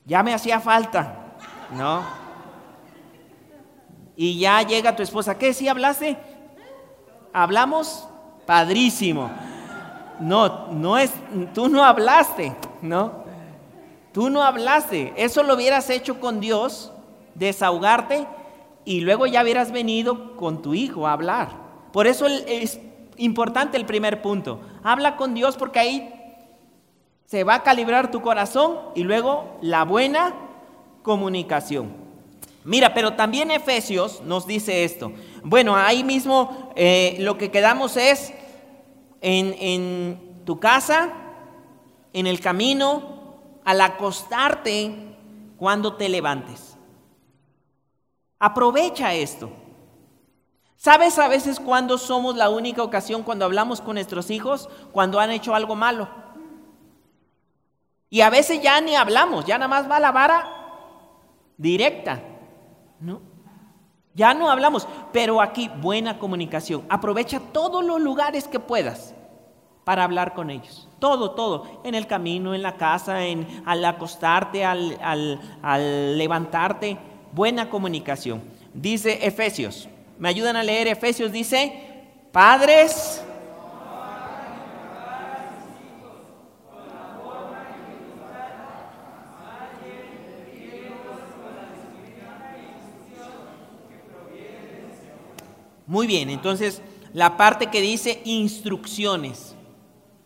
[0.03, 1.37] ya me hacía falta.
[1.71, 2.03] No.
[4.17, 5.53] Y ya llega tu esposa, ¿qué?
[5.53, 6.17] ¿Sí hablaste?
[7.31, 8.09] ¿Hablamos?
[8.49, 9.29] Padrísimo.
[10.19, 11.13] No, no es,
[11.53, 13.23] tú no hablaste, ¿no?
[14.11, 15.13] Tú no hablaste.
[15.17, 16.91] Eso lo hubieras hecho con Dios,
[17.35, 18.25] desahogarte,
[18.85, 21.49] y luego ya hubieras venido con tu hijo a hablar.
[21.93, 22.79] Por eso es
[23.17, 24.61] importante el primer punto.
[24.81, 26.13] Habla con Dios porque ahí
[27.25, 30.33] se va a calibrar tu corazón y luego la buena
[31.03, 31.93] comunicación.
[32.63, 35.11] Mira, pero también Efesios nos dice esto.
[35.43, 38.33] Bueno, ahí mismo eh, lo que quedamos es
[39.21, 41.13] en, tu casa,
[42.13, 45.15] en el camino, al acostarte
[45.57, 46.77] cuando te levantes.
[48.39, 49.51] Aprovecha esto.
[50.75, 54.69] ¿Sabes a veces cuando somos la única ocasión cuando hablamos con nuestros hijos?
[54.91, 56.07] Cuando han hecho algo malo.
[58.09, 60.47] Y a veces ya ni hablamos, ya nada más va la vara
[61.57, 62.23] directa.
[62.99, 63.28] ¿No?
[64.19, 66.83] Ya no hablamos, pero aquí buena comunicación.
[66.89, 69.15] Aprovecha todos los lugares que puedas
[69.85, 70.89] para hablar con ellos.
[70.99, 71.79] Todo, todo.
[71.85, 74.97] En el camino, en la casa, en, al acostarte, al,
[75.61, 76.97] al levantarte.
[77.31, 78.43] Buena comunicación.
[78.73, 79.87] Dice Efesios.
[80.17, 81.31] ¿Me ayudan a leer Efesios?
[81.31, 82.03] Dice,
[82.33, 83.23] padres.
[95.89, 96.83] Muy bien, entonces
[97.13, 99.55] la parte que dice instrucciones.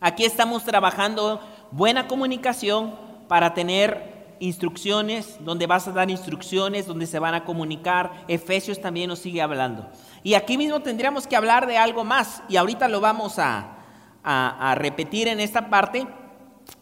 [0.01, 1.39] Aquí estamos trabajando
[1.71, 2.93] buena comunicación
[3.29, 8.25] para tener instrucciones, donde vas a dar instrucciones, donde se van a comunicar.
[8.27, 9.89] Efesios también nos sigue hablando.
[10.21, 13.77] Y aquí mismo tendríamos que hablar de algo más, y ahorita lo vamos a,
[14.21, 16.05] a repetir en esta parte.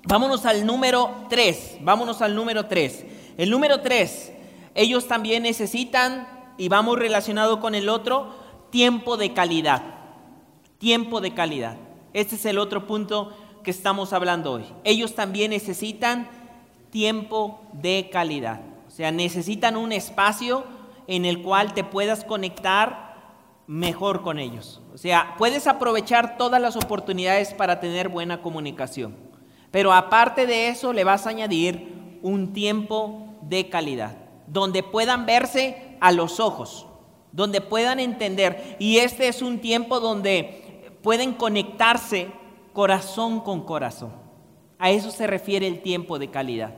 [0.08, 3.06] Vámonos al número 3, vámonos al número 3.
[3.38, 4.32] El número 3,
[4.74, 6.28] ellos también necesitan,
[6.58, 8.41] y vamos relacionado con el otro,
[8.72, 9.84] tiempo de calidad.
[10.80, 11.78] Tiempo de calidad.
[12.14, 13.32] Este es el otro punto
[13.64, 14.66] que estamos hablando hoy.
[14.84, 16.28] Ellos también necesitan
[16.90, 18.62] tiempo de calidad.
[18.88, 20.64] O sea, necesitan un espacio
[21.08, 23.12] en el cual te puedas conectar
[23.68, 24.82] mejor con ellos.
[24.94, 29.16] O sea, puedes aprovechar todas las oportunidades para tener buena comunicación.
[29.70, 34.18] Pero aparte de eso, le vas a añadir un tiempo de calidad,
[34.48, 36.88] donde puedan verse a los ojos
[37.32, 38.76] donde puedan entender.
[38.80, 42.32] Y este es un tiempo donde pueden conectarse
[42.74, 44.14] corazón con corazón.
[44.78, 46.74] A eso se refiere el tiempo de calidad.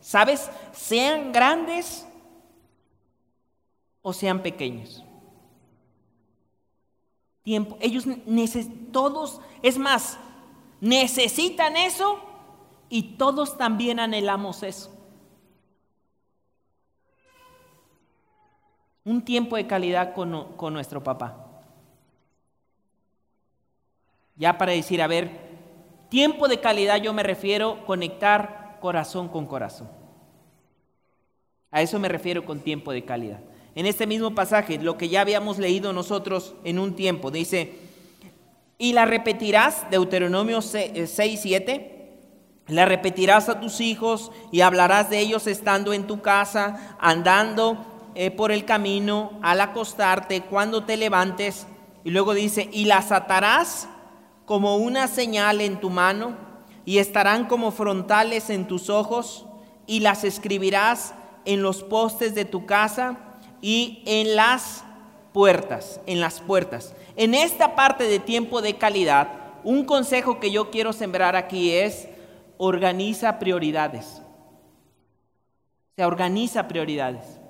[0.00, 0.50] ¿Sabes?
[0.72, 2.06] Sean grandes
[4.02, 5.02] o sean pequeños.
[7.42, 7.76] Tiempo.
[7.80, 8.04] Ellos
[8.92, 10.18] todos, es más,
[10.80, 12.18] necesitan eso
[12.88, 14.90] y todos también anhelamos eso.
[19.04, 21.36] Un tiempo de calidad con, nuestro papá.
[24.36, 25.30] Ya para decir, a ver,
[26.08, 29.88] tiempo de calidad yo me refiero conectar corazón con corazón.
[31.70, 33.40] A eso me refiero con tiempo de calidad.
[33.74, 37.72] En este mismo pasaje, lo que ya habíamos leído nosotros en un tiempo, dice,
[38.78, 41.90] y la repetirás, Deuteronomio 6, 7, eh,
[42.68, 48.30] la repetirás a tus hijos y hablarás de ellos estando en tu casa, andando eh,
[48.30, 51.66] por el camino, al acostarte, cuando te levantes.
[52.04, 53.88] Y luego dice, y las atarás
[54.44, 56.36] como una señal en tu mano
[56.84, 59.46] y estarán como frontales en tus ojos
[59.86, 63.16] y las escribirás en los postes de tu casa
[63.60, 64.84] y en las
[65.32, 66.94] puertas, en las puertas.
[67.16, 69.28] En esta parte de tiempo de calidad,
[69.62, 72.08] un consejo que yo quiero sembrar aquí es
[72.58, 74.20] organiza prioridades.
[75.96, 77.43] Se organiza prioridades.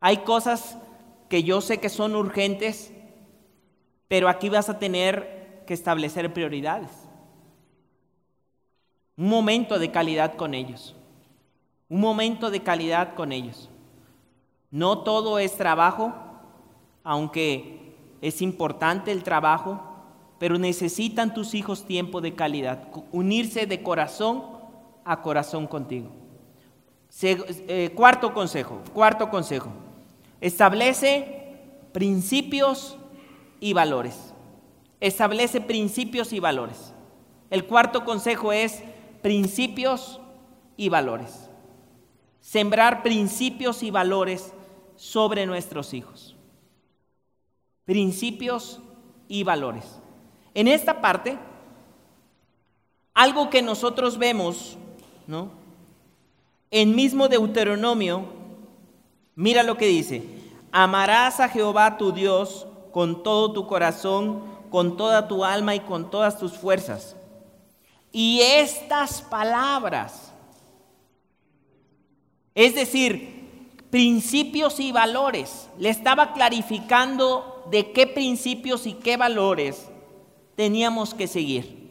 [0.00, 0.76] Hay cosas
[1.28, 2.92] que yo sé que son urgentes,
[4.08, 6.90] pero aquí vas a tener que establecer prioridades.
[9.16, 10.94] Un momento de calidad con ellos.
[11.88, 13.70] Un momento de calidad con ellos.
[14.70, 16.12] No todo es trabajo,
[17.02, 19.80] aunque es importante el trabajo,
[20.38, 24.44] pero necesitan tus hijos tiempo de calidad, unirse de corazón
[25.04, 26.10] a corazón contigo.
[27.22, 29.70] Eh, cuarto consejo, cuarto consejo.
[30.40, 31.58] Establece
[31.92, 32.96] principios
[33.60, 34.34] y valores.
[35.00, 36.92] Establece principios y valores.
[37.50, 38.82] El cuarto consejo es
[39.22, 40.20] principios
[40.76, 41.48] y valores.
[42.40, 44.52] Sembrar principios y valores
[44.96, 46.36] sobre nuestros hijos.
[47.84, 48.80] Principios
[49.28, 50.00] y valores.
[50.54, 51.38] En esta parte,
[53.14, 54.76] algo que nosotros vemos,
[55.26, 55.50] ¿no?
[56.70, 58.35] En mismo Deuteronomio,
[59.36, 60.24] mira lo que dice,
[60.72, 66.10] amarás a Jehová tu Dios con todo tu corazón, con toda tu alma y con
[66.10, 67.14] todas tus fuerzas.
[68.10, 70.32] Y estas palabras,
[72.54, 79.88] es decir, principios y valores, le estaba clarificando de qué principios y qué valores
[80.54, 81.86] teníamos que seguir.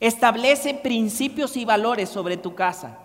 [0.00, 2.98] Establece principios y valores sobre tu casa,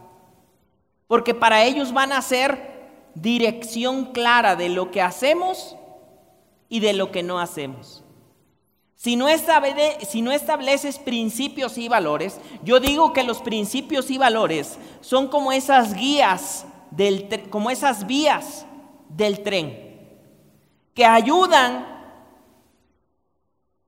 [1.07, 2.72] porque para ellos van a ser
[3.15, 5.75] dirección clara de lo que hacemos
[6.69, 8.03] y de lo que no hacemos.
[8.95, 15.51] Si no, estableces principios y valores, yo digo que los principios y valores son como
[15.51, 18.65] esas guías, del, como esas vías
[19.09, 19.99] del tren,
[20.93, 21.85] que ayudan,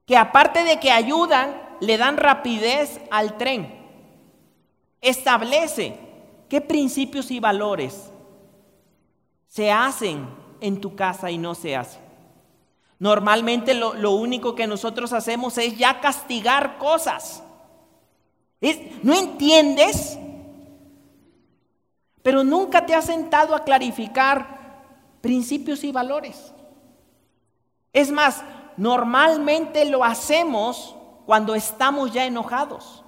[0.06, 3.74] que aparte de que ayudan, le dan rapidez al tren.
[5.00, 5.98] Establece
[6.50, 8.12] qué principios y valores
[9.56, 10.28] se hacen
[10.60, 12.02] en tu casa y no se hacen.
[13.00, 17.42] Normalmente lo, único que nosotros hacemos es ya castigar cosas.
[19.02, 20.20] ¿No entiendes?
[22.22, 24.84] Pero nunca te has sentado a clarificar
[25.22, 26.52] principios y valores.
[27.94, 28.44] Es más,
[28.76, 33.06] normalmente lo hacemos cuando estamos ya enojados.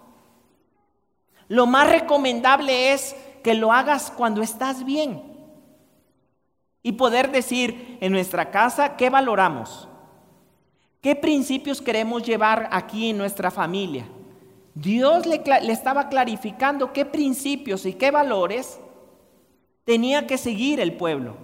[1.50, 5.27] Lo más recomendable es que lo hagas cuando estás bien
[6.84, 9.88] y poder decir en nuestra casa qué valoramos,
[11.02, 14.08] qué principios queremos llevar aquí en nuestra familia.
[14.74, 18.80] Dios le, estaba clarificando qué principios y qué valores
[19.86, 21.36] tenía que seguir el pueblo.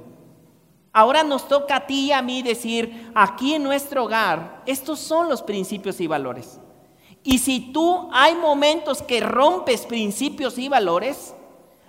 [0.92, 5.28] Ahora nos toca a ti y a mí decir, aquí en nuestro hogar, estos son
[5.28, 6.60] los principios y valores.
[7.24, 11.34] Y si tú hay momentos que rompes principios y valores,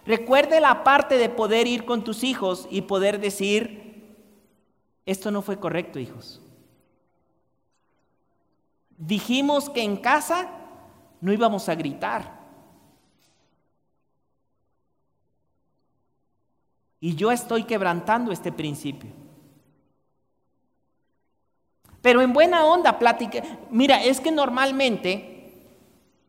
[0.07, 4.15] Recuerde la parte de poder ir con tus hijos y poder decir,
[5.07, 6.41] esto no fue correcto, hijos.
[8.97, 10.49] Dijimos que en casa
[11.21, 12.45] no íbamos a gritar.
[17.01, 19.11] Y yo estoy quebrantando este principio.
[22.01, 23.43] Pero en buena onda, plática.
[23.71, 25.34] Mira, es que normalmente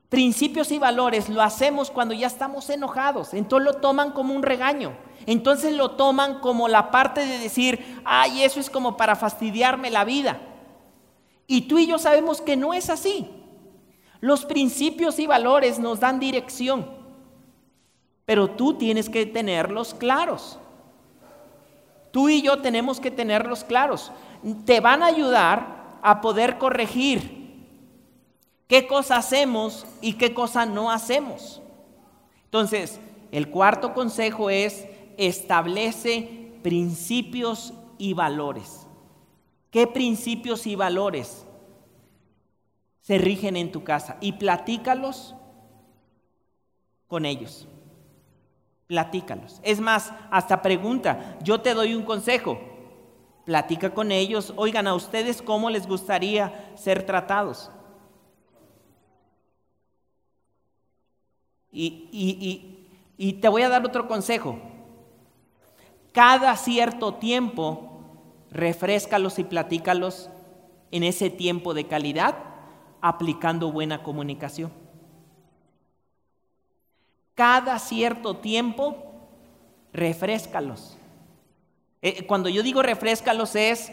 [0.09, 4.95] Principios y valores lo hacemos cuando ya estamos enojados, entonces lo toman como un regaño,
[5.25, 10.05] entonces lo toman como la parte de decir, ay, eso es como para fastidiarme la
[10.05, 10.39] vida.
[11.47, 13.29] Y tú y yo sabemos que no es así.
[14.19, 16.87] Los principios y valores nos dan dirección,
[18.25, 20.59] pero tú tienes que tenerlos claros.
[22.11, 24.11] Tú y yo tenemos que tenerlos claros.
[24.65, 27.44] Te van a ayudar a poder corregir
[28.67, 31.61] qué cosa hacemos y qué cosa no hacemos.
[32.45, 32.99] Entonces,
[33.31, 34.87] el cuarto consejo es
[35.17, 38.87] establece principios y valores.
[39.71, 41.45] ¿Qué principios y valores
[43.01, 44.17] se rigen en tu casa?
[44.21, 45.35] Y platícalos
[47.07, 47.67] con ellos.
[48.87, 49.59] Platícalos.
[49.63, 52.57] Es más, hasta pregunta, yo te doy un consejo.
[53.43, 57.69] Platica con ellos, oigan a ustedes cómo les gustaría ser tratados.
[61.75, 64.57] Y, te voy a dar otro consejo.
[66.13, 67.99] Cada cierto tiempo,
[68.49, 70.29] refrescalos y platícalos
[70.91, 72.35] en ese tiempo de calidad,
[73.01, 74.71] aplicando buena comunicación.
[77.33, 78.95] Cada cierto tiempo,
[79.91, 80.97] refrescalos.
[82.01, 83.91] Eh, cuando yo digo refrescalos es,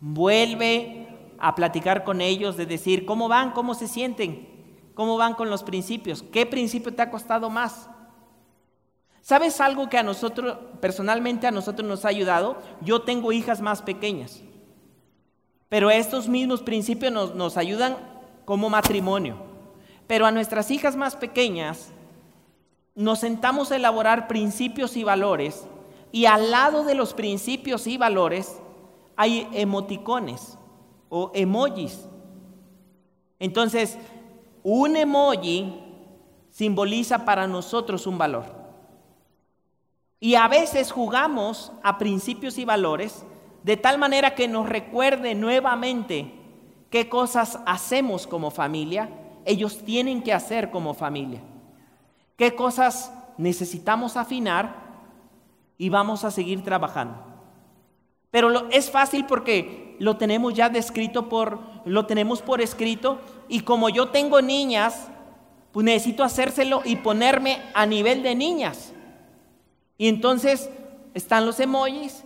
[0.00, 1.08] vuelve
[1.38, 3.52] a platicar con ellos, de decir, ¿cómo van?
[3.52, 4.57] ¿Cómo se sienten?
[4.98, 6.24] ¿Cómo van con los principios?
[6.24, 7.88] ¿Qué principio te ha costado más?
[9.20, 12.60] ¿Sabes algo que a nosotros, personalmente a nosotros nos ha ayudado?
[12.80, 14.42] Yo tengo hijas más pequeñas,
[15.68, 17.96] pero estos mismos principios nos, nos ayudan
[18.44, 19.36] como matrimonio.
[20.08, 21.90] Pero a nuestras hijas más pequeñas
[22.96, 25.64] nos sentamos a elaborar principios y valores
[26.10, 28.58] y al lado de los principios y valores
[29.14, 30.58] hay emoticones
[31.08, 32.00] o emojis.
[33.38, 33.96] Entonces,
[34.70, 35.72] un emoji
[36.50, 38.44] simboliza para nosotros un valor.
[40.20, 43.24] Y a veces jugamos a principios y valores
[43.62, 46.34] de tal manera que nos recuerde nuevamente
[46.90, 49.08] qué cosas hacemos como familia,
[49.46, 51.40] ellos tienen que hacer como familia.
[52.36, 54.74] ¿Qué cosas necesitamos afinar
[55.78, 57.16] y vamos a seguir trabajando?
[58.30, 63.18] Pero es fácil porque lo tenemos ya descrito por, lo tenemos por escrito
[63.48, 65.08] y como yo tengo niñas,
[65.72, 68.92] pues necesito hacérselo y ponerme a nivel de niñas.
[69.96, 70.70] Y entonces
[71.14, 72.24] están los emojis.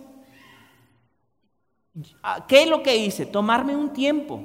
[2.47, 3.25] ¿Qué es lo que hice?
[3.25, 4.41] Tomarme un tiempo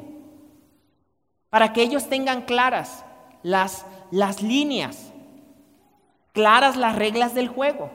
[1.51, 3.05] para que ellos tengan claras
[3.43, 5.13] las, las líneas,
[6.33, 7.91] claras las reglas del juego.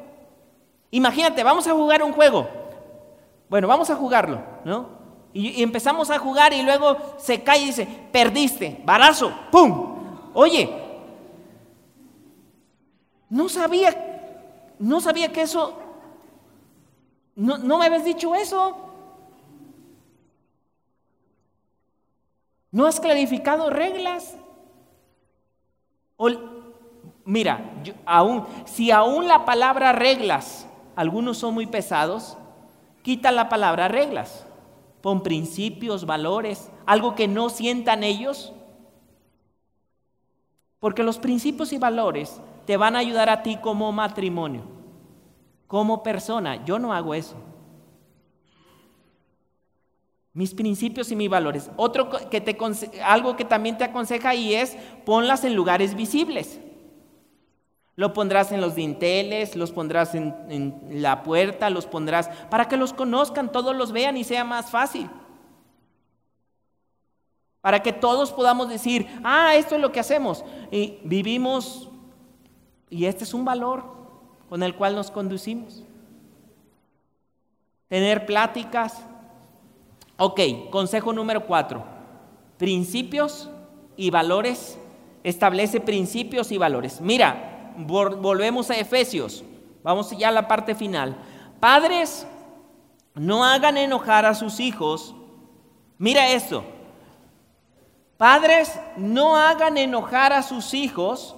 [0.91, 2.47] Imagínate, vamos a jugar un juego.
[3.49, 5.02] Bueno, vamos a jugarlo, ¿no?
[5.33, 10.29] Y, empezamos a jugar y luego se cae y dice, perdiste, barazo, ¡pum!
[10.33, 10.69] Oye,
[13.29, 13.95] no sabía,
[14.77, 15.77] no sabía que eso,
[17.35, 18.77] no, no me habías dicho eso.
[22.71, 24.35] No has clarificado reglas.
[26.17, 26.29] O,
[27.25, 27.71] mira,
[28.05, 32.37] aún, si aún la palabra reglas, algunos son muy pesados,
[33.03, 34.45] quita la palabra reglas.
[35.03, 38.53] Pon principios, valores, algo que no sientan ellos.
[40.79, 44.63] Porque los principios y valores te van a ayudar a ti como matrimonio,
[45.67, 46.63] como persona.
[46.63, 47.35] Yo no hago eso
[50.33, 51.69] mis principios y mis valores.
[51.77, 52.57] Otro que te,
[53.03, 54.75] algo que también te aconseja ahí es
[55.05, 56.59] ponlas en lugares visibles.
[57.95, 62.93] Lo pondrás en los dinteles, los pondrás en, la puerta, los pondrás para que los
[62.93, 65.09] conozcan, todos los vean y sea más fácil.
[67.61, 70.43] Para que todos podamos decir, ah, esto es lo que hacemos.
[70.71, 71.89] Y vivimos,
[72.89, 73.83] y este es un valor
[74.49, 75.83] con el cual nos conducimos.
[77.87, 79.03] Tener pláticas,
[80.17, 80.39] Ok,
[80.69, 81.83] consejo número cuatro.
[82.57, 83.49] Principios
[83.97, 84.77] y valores.
[85.23, 87.01] Establece principios y valores.
[87.01, 89.43] Mira, volvemos a Efesios.
[89.83, 91.15] Vamos ya a la parte final.
[91.59, 92.25] Padres,
[93.15, 95.13] no hagan enojar a sus hijos.
[95.97, 96.63] Mira esto.
[98.17, 101.35] Padres, no hagan enojar a sus hijos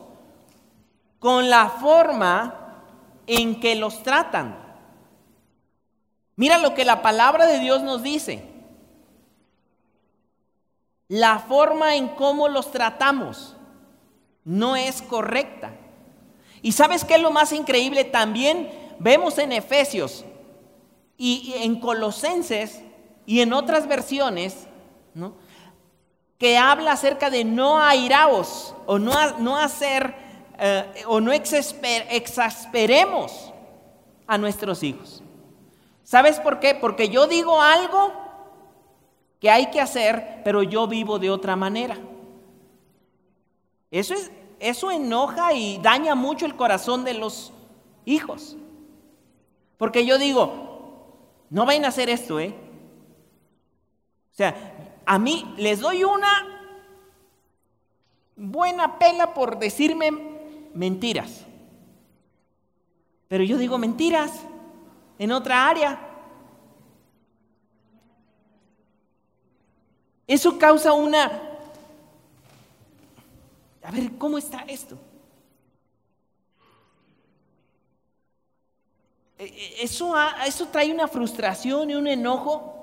[1.19, 2.83] con la forma
[3.27, 4.57] en que los tratan.
[6.35, 8.55] Mira lo que la palabra de Dios nos dice
[11.07, 13.55] la forma en cómo los tratamos
[14.43, 15.73] no es correcta.
[16.65, 18.05] ¿Y sabes qué es lo más increíble?
[18.05, 20.25] También vemos en Efesios
[21.15, 22.81] y, en Colosenses
[23.27, 24.65] y en otras versiones,
[26.39, 30.15] que habla acerca de no airaos o no, no hacer
[30.57, 33.53] eh, o no exasperemos
[34.25, 35.21] a nuestros hijos.
[36.03, 36.73] ¿Sabes por qué?
[36.73, 38.11] Porque yo digo algo
[39.39, 41.95] que hay que hacer, pero yo vivo de otra manera.
[43.91, 47.53] Eso, es, eso enoja y daña mucho el corazón de los
[48.05, 48.57] hijos.
[49.77, 51.17] Porque yo digo,
[51.49, 52.55] no vayan a hacer esto, ¿eh?
[54.31, 54.53] O sea,
[55.05, 56.55] a mí les doy una
[58.35, 60.11] buena pela por decirme
[60.73, 61.45] mentiras.
[63.27, 64.31] Pero yo digo mentiras
[65.17, 65.99] en otra área.
[70.27, 71.54] Eso causa una...
[73.85, 74.97] A ver, ¿cómo está esto?
[79.37, 80.15] E, e, eso,
[80.45, 82.73] eso trae una frustración y un enojo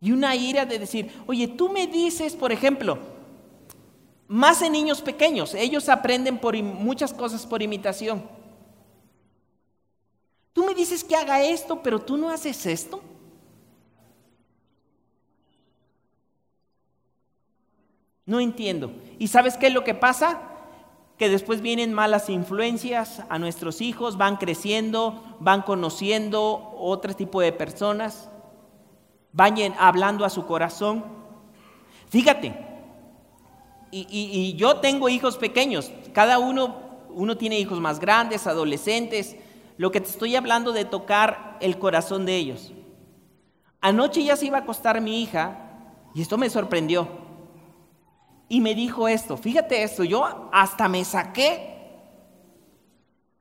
[0.00, 2.98] y una ira de decir, oye, tú me dices, por ejemplo,
[4.28, 8.22] más en niños pequeños, ellos aprenden por muchas cosas por imitación.
[10.52, 13.00] Tú me dices que haga esto, pero tú no haces esto.
[18.24, 18.92] No entiendo.
[19.18, 20.40] ¿Y sabes qué es lo que pasa?
[21.18, 27.52] Que después vienen malas influencias a nuestros hijos, van creciendo, van conociendo otro tipo de
[27.52, 28.30] personas,
[29.32, 31.04] van hablando a su corazón.
[32.08, 32.54] Fíjate,
[33.90, 36.76] y, yo tengo hijos pequeños, cada uno,
[37.10, 39.36] uno tiene hijos más grandes, adolescentes,
[39.76, 42.72] lo que te estoy hablando de tocar el corazón de ellos.
[43.80, 45.58] Anoche ya se iba a acostar mi hija
[46.14, 47.21] y esto me sorprendió
[48.52, 51.74] y me dijo esto, fíjate esto, yo hasta me saqué.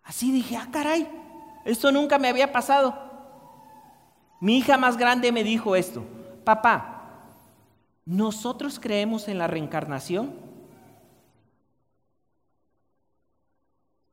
[0.03, 1.05] Así dije, ah, caray,
[1.65, 2.97] esto nunca me había pasado.
[4.39, 6.05] Mi hija más grande me dijo esto,
[6.45, 7.11] papá,
[8.05, 10.33] ¿nosotros creemos en la reencarnación?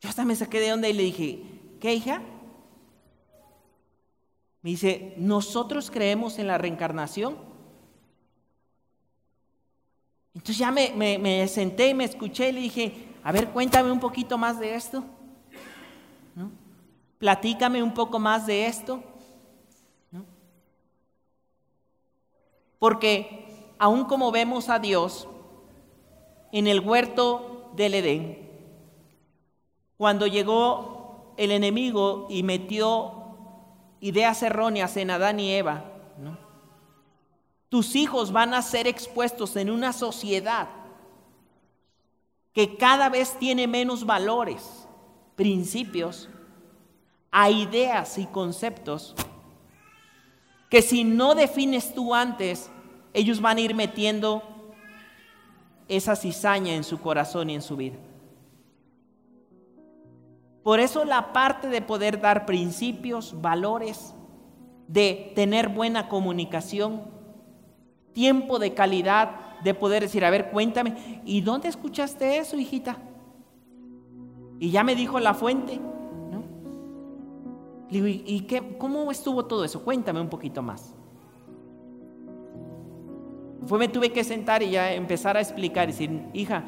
[0.01, 1.45] Yo hasta me saqué de onda y le dije,
[1.81, 2.23] ¿qué hija?
[4.63, 7.48] Me dice, ¿nosotros creemos en la reencarnación?
[10.39, 14.39] Entonces ya me, senté y me escuché y le dije, a ver, cuéntame un poquito
[14.39, 15.03] más de esto.
[17.19, 19.03] Platícame un poco más de esto.
[22.79, 25.27] Porque aún como vemos a Dios
[26.53, 28.49] en el huerto del Edén,
[29.97, 33.25] cuando llegó el enemigo y metió
[33.99, 35.85] ideas erróneas en Adán y Eva,
[37.69, 40.69] tus hijos van a ser expuestos en una sociedad
[42.53, 44.87] que cada vez tiene menos valores,
[45.37, 46.29] principios,
[47.33, 49.15] ideas y conceptos
[50.69, 52.71] que si no defines tú antes,
[53.15, 54.43] ellos van a ir metiendo
[55.89, 57.97] esa cizaña en su corazón y en su vida.
[60.63, 64.15] Por eso la parte de poder dar principios, valores,
[64.87, 67.03] de tener buena comunicación,
[68.13, 69.31] tiempo de calidad,
[69.63, 72.99] de poder decir, a ver, cuéntame, ¿y dónde escuchaste eso, hijita?
[74.59, 75.81] Y ya me dijo la fuente.
[77.91, 79.83] Le digo, ¿y qué, cómo estuvo todo eso?
[79.83, 80.95] Cuéntame un poquito más.
[83.67, 86.65] Fue, me tuve que sentar y ya empezar a explicar decir, hija,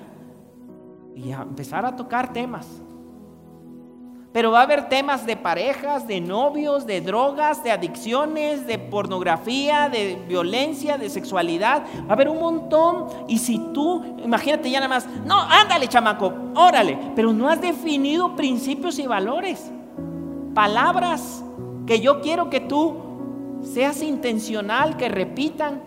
[1.15, 2.83] y empezar a tocar temas.
[4.33, 9.89] Pero va a haber temas de parejas, de novios, de drogas, de adicciones, de pornografía,
[9.89, 11.83] de violencia, de sexualidad.
[12.05, 13.07] Va a haber un montón.
[13.27, 16.97] Y si tú, imagínate ya nada más, no, ándale chamaco, órale.
[17.17, 19.69] Pero no has definido principios y valores.
[20.55, 21.43] Palabras
[21.85, 22.95] que yo quiero que tú
[23.65, 25.83] seas intencional, que repitan.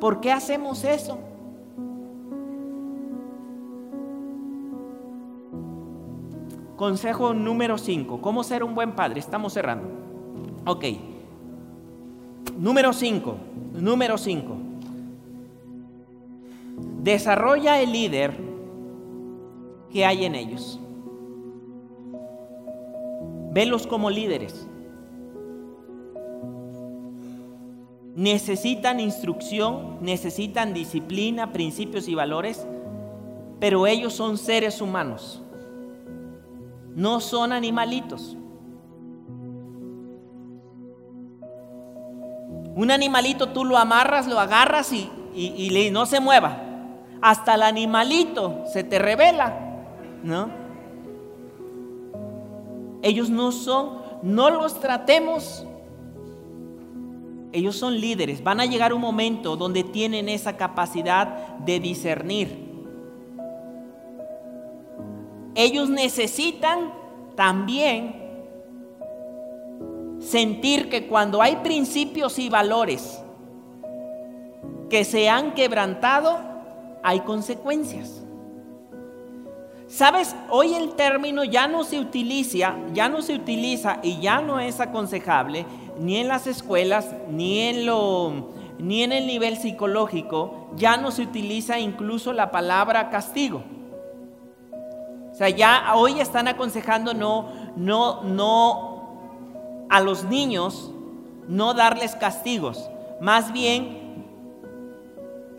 [0.00, 1.18] ¿Por qué hacemos eso?
[6.80, 8.22] Consejo número 5.
[8.22, 9.20] ¿Cómo ser un buen padre?
[9.20, 9.86] Estamos cerrando.
[10.64, 10.86] Ok.
[12.58, 13.36] Número 5.
[13.74, 14.56] Número 5.
[17.02, 18.34] Desarrolla el líder
[19.92, 20.80] que hay en ellos.
[23.52, 24.66] Velos como líderes.
[28.16, 32.66] Necesitan instrucción, necesitan disciplina, principios y valores,
[33.58, 35.42] pero ellos son seres humanos
[36.94, 38.36] no son animalitos.
[42.74, 46.62] Un animalito tú lo amarras, lo agarras y, y, no se mueva.
[47.20, 49.54] Hasta el animalito se te revela,
[50.22, 50.48] ¿no?
[53.02, 55.66] Ellos no son, no los tratemos.
[57.52, 58.42] Ellos son líderes.
[58.42, 62.69] Van a llegar un momento donde tienen esa capacidad de discernir
[65.54, 66.92] ellos necesitan
[67.34, 68.14] también
[70.20, 73.20] sentir que cuando hay principios y valores
[74.88, 76.38] que se han quebrantado,
[77.02, 78.22] hay consecuencias.
[79.86, 84.60] Sabes, hoy el término ya no se utiliza, ya no se utiliza y ya no
[84.60, 85.66] es aconsejable
[85.98, 91.22] ni en las escuelas, ni en lo ni en el nivel psicológico, ya no se
[91.22, 93.62] utiliza incluso la palabra castigo
[95.40, 100.90] sea, ya hoy están aconsejando no, no, no a los niños
[101.48, 103.98] no darles castigos, más bien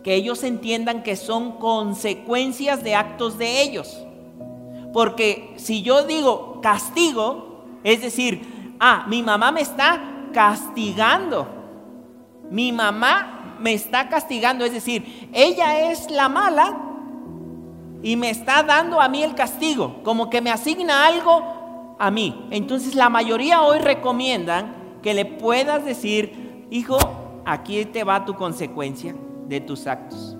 [0.03, 4.05] que ellos entiendan que son consecuencias de actos de ellos.
[4.93, 10.01] Porque si yo digo castigo, es decir, ah, mi mamá me está
[10.33, 11.47] castigando.
[12.49, 16.90] Mi mamá me está castigando, es decir, ella es la mala
[18.03, 22.47] y me está dando a mí el castigo, como que me asigna algo a mí.
[22.49, 26.97] Entonces la mayoría hoy recomiendan que le puedas decir, hijo,
[27.45, 29.15] aquí te va tu consecuencia
[29.47, 30.37] de tus actos.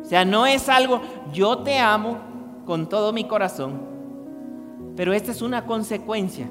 [0.00, 1.00] O sea, no es algo,
[1.32, 2.18] yo te amo
[2.64, 3.80] con todo mi corazón,
[4.96, 6.48] pero esta es una consecuencia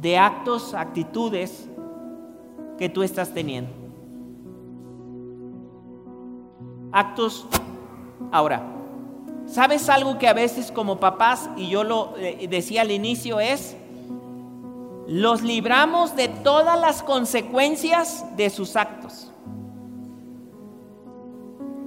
[0.00, 1.68] de actos, actitudes
[2.78, 3.70] que tú estás teniendo.
[6.90, 7.46] Actos
[8.32, 8.62] Ahora,
[9.46, 13.76] ¿sabes algo que a veces como papás, y yo lo eh, decía al inicio, es,
[15.06, 19.30] los libramos de todas las consecuencias de sus actos?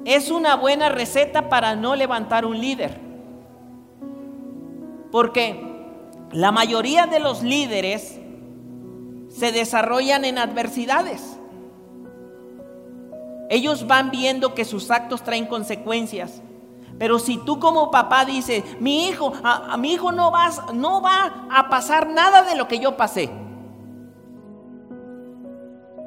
[0.05, 3.01] Es una buena receta para no levantar un líder.
[5.11, 5.59] Porque
[6.31, 8.19] la mayoría de los líderes
[9.29, 11.34] se desarrollan en adversidades.
[13.49, 16.41] Ellos van viendo que sus actos traen consecuencias.
[16.97, 21.47] Pero si tú como papá dices, mi hijo, a, mi hijo no, vas, no va
[21.51, 23.29] a pasar nada de lo que yo pasé.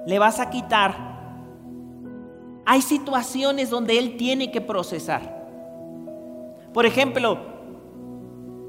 [0.08, 0.96] le vas a quitar.
[2.64, 5.46] Hay situaciones donde él tiene que procesar.
[6.72, 7.38] Por ejemplo,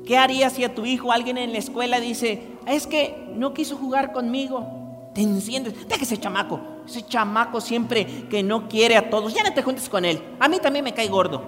[0.05, 3.77] ¿qué harías si a tu hijo alguien en la escuela dice, es que no quiso
[3.77, 4.67] jugar conmigo?
[5.13, 6.59] Te enciendes, deja ese chamaco,
[6.89, 10.21] ese chamaco siempre que no quiere a todos, ya no te juntes con él.
[10.39, 11.43] A mí también me cae gordo.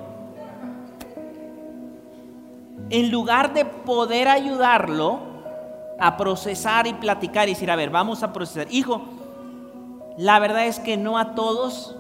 [2.90, 5.20] En lugar de poder ayudarlo
[6.00, 8.68] a procesar y platicar y decir, a ver, vamos a procesar.
[8.72, 9.02] Hijo,
[10.18, 11.96] la verdad es que no a todos,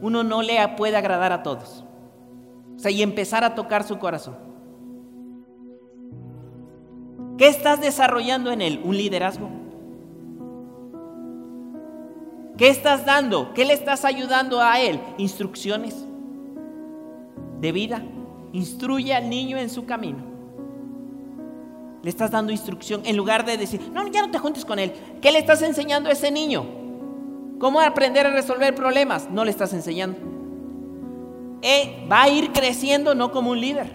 [0.00, 1.84] uno no le puede agradar a todos.
[2.76, 4.36] O sea, y empezar a tocar su corazón.
[7.36, 8.80] ¿Qué estás desarrollando en él?
[8.84, 9.57] Un liderazgo.
[12.58, 13.54] ¿Qué estás dando?
[13.54, 15.00] ¿Qué le estás ayudando a él?
[15.16, 15.94] Instrucciones
[17.60, 18.02] de vida.
[18.52, 20.18] Instruye al niño en su camino.
[22.02, 24.92] Le estás dando instrucción en lugar de decir, no, ya no te juntes con él.
[25.22, 26.66] ¿Qué le estás enseñando a ese niño?
[27.60, 29.30] ¿Cómo aprender a resolver problemas?
[29.30, 30.18] No le estás enseñando.
[31.62, 33.92] Eh, va a ir creciendo no como un líder.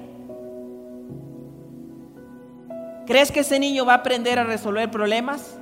[3.06, 5.58] ¿Crees que ese niño va a aprender a resolver problemas?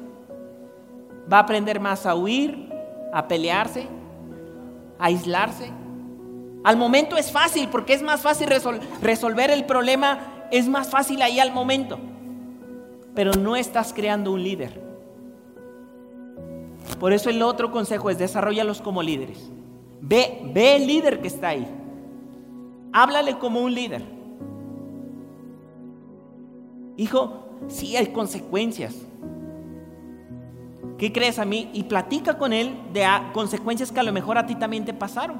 [1.31, 2.71] ¿Va a aprender más a huir,
[3.13, 3.87] a pelearse,
[4.99, 5.71] a aislarse?
[6.63, 8.47] Al momento es fácil porque es más fácil
[9.01, 10.19] resolver el problema,
[10.51, 11.99] es más fácil ahí al momento.
[13.15, 14.81] Pero no estás creando un líder.
[16.99, 19.49] Por eso el otro consejo es desarrollalos como líderes.
[20.01, 21.67] Ve, ve el líder que está ahí.
[22.93, 24.03] Háblale como un líder.
[26.97, 28.95] Hijo, sí hay consecuencias.
[31.01, 31.67] ¿Qué crees a mí?
[31.73, 35.39] Y platica con él de consecuencias que a lo mejor a ti también te pasaron.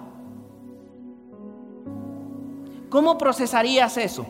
[2.89, 4.25] ¿Cómo procesarías eso?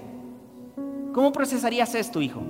[1.13, 2.41] ¿Cómo procesarías esto, hijo?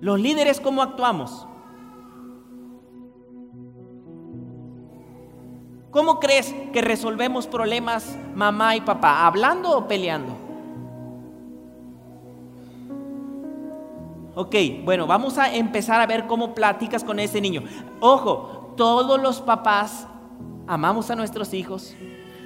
[0.00, 1.46] Los líderes, ¿cómo actuamos?
[5.92, 9.24] ¿Cómo crees que resolvemos problemas mamá y papá?
[9.24, 10.41] ¿Hablando o peleando?
[14.34, 14.54] Ok,
[14.84, 17.64] bueno, vamos a empezar a ver cómo platicas con ese niño.
[18.00, 20.06] Ojo, todos los papás
[20.66, 21.94] amamos a nuestros hijos.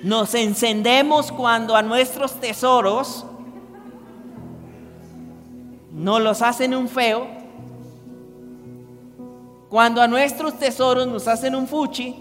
[0.03, 3.25] Nos encendemos cuando a nuestros tesoros
[5.93, 7.27] no los hacen un feo.
[9.69, 12.15] Cuando a nuestros tesoros nos hacen un fuchi.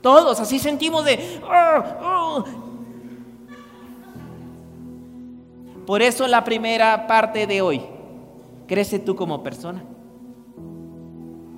[0.00, 1.40] Todos así sentimos de...
[1.48, 2.44] Ah, ah".
[5.86, 7.82] Por eso la primera parte de hoy,
[8.68, 9.82] crece tú como persona,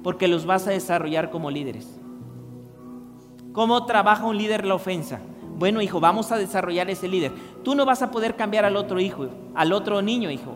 [0.03, 2.01] porque los vas a desarrollar como líderes.
[3.53, 5.21] ¿Cómo trabaja un líder la ofensa?
[5.59, 7.33] Bueno, hijo, vamos a desarrollar ese líder.
[7.63, 10.55] Tú no vas a poder cambiar al otro hijo, al otro niño, hijo,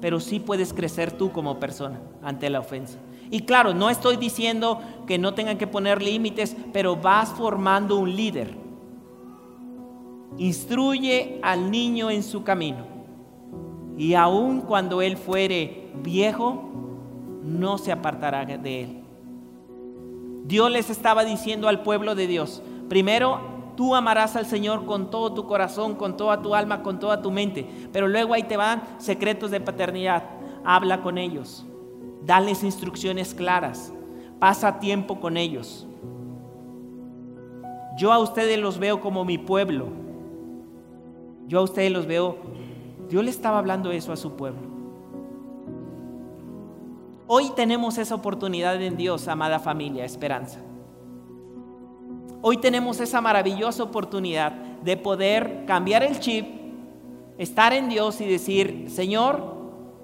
[0.00, 2.98] pero sí puedes crecer tú como persona ante la ofensa.
[3.30, 8.16] Y claro, no estoy diciendo que no tengan que poner límites, pero vas formando un
[8.16, 8.56] líder.
[10.38, 12.91] Instruye al niño en su camino.
[14.02, 16.64] Y aun cuando él fuere viejo,
[17.44, 19.04] no se apartará de él.
[20.42, 23.40] Dios les estaba diciendo al pueblo de Dios, primero
[23.76, 27.30] tú amarás al Señor con todo tu corazón, con toda tu alma, con toda tu
[27.30, 30.24] mente, pero luego ahí te van secretos de paternidad,
[30.64, 31.64] habla con ellos.
[32.26, 33.92] Dales instrucciones claras.
[34.40, 35.86] Pasa tiempo con ellos.
[37.96, 39.86] Yo a ustedes los veo como mi pueblo.
[41.46, 42.38] Yo a ustedes los veo.
[43.12, 44.62] Dios le estaba hablando eso a su pueblo.
[47.28, 50.58] Hoy tenemos esa oportunidad en Dios, amada familia, esperanza.
[52.40, 56.46] Hoy tenemos esa maravillosa oportunidad de poder cambiar el chip,
[57.38, 59.60] estar en Dios y decir, Señor,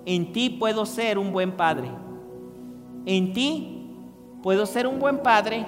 [0.06, 1.90] en ti puedo ser un buen padre
[3.08, 3.86] en ti
[4.42, 5.64] puedo ser un buen padre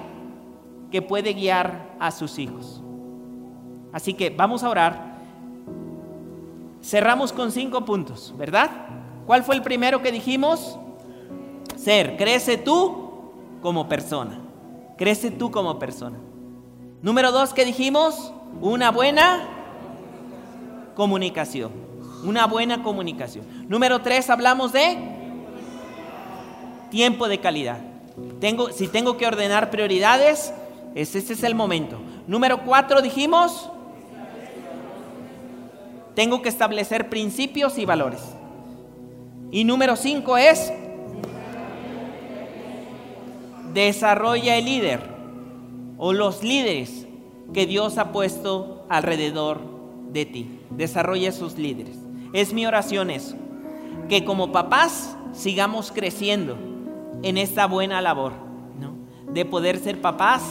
[0.91, 2.83] que puede guiar a sus hijos.
[3.91, 5.10] Así que vamos a orar.
[6.81, 8.69] Cerramos con cinco puntos, ¿verdad?
[9.25, 10.77] ¿Cuál fue el primero que dijimos?
[11.75, 14.39] Ser, crece tú como persona.
[14.97, 16.17] Crece tú como persona.
[17.01, 18.33] Número dos, ¿qué dijimos?
[18.61, 19.47] Una buena
[20.95, 21.71] comunicación.
[22.23, 23.45] Una buena comunicación.
[23.67, 24.97] Número tres, hablamos de
[26.91, 27.79] tiempo de calidad.
[28.39, 30.53] Tengo, si tengo que ordenar prioridades,
[30.93, 31.99] ese, es el momento.
[32.27, 33.69] Número cuatro dijimos,
[36.21, 38.21] tengo que establecer principios y valores.
[39.49, 40.71] Y número cinco es,
[43.73, 45.01] desarrolla el líder
[45.97, 47.07] o los líderes
[47.55, 49.61] que Dios ha puesto alrededor
[50.11, 50.59] de ti.
[50.69, 51.97] Desarrolla esos líderes.
[52.33, 53.35] Es mi oración eso.
[54.07, 56.55] Que como papás sigamos creciendo
[57.23, 58.33] en esta buena labor,
[58.79, 58.93] ¿no?
[59.33, 60.43] De poder ser papás,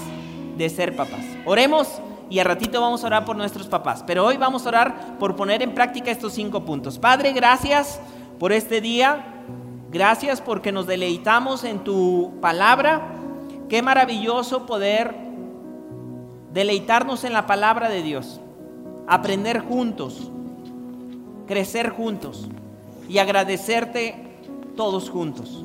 [0.59, 1.25] de ser papás.
[1.45, 2.01] Oremos
[2.31, 5.35] y a ratito vamos a orar por nuestros papás, pero hoy vamos a orar por
[5.35, 6.99] poner en práctica estos cinco puntos.
[6.99, 8.01] Padre, gracias
[8.39, 9.25] por este día,
[9.91, 13.03] gracias porque nos deleitamos en tu palabra.
[13.69, 15.15] Qué maravilloso poder
[16.53, 18.41] deleitarnos en la palabra de Dios,
[19.09, 20.31] aprender juntos,
[21.49, 22.49] crecer juntos
[23.09, 24.39] y agradecerte
[24.77, 25.65] todos juntos.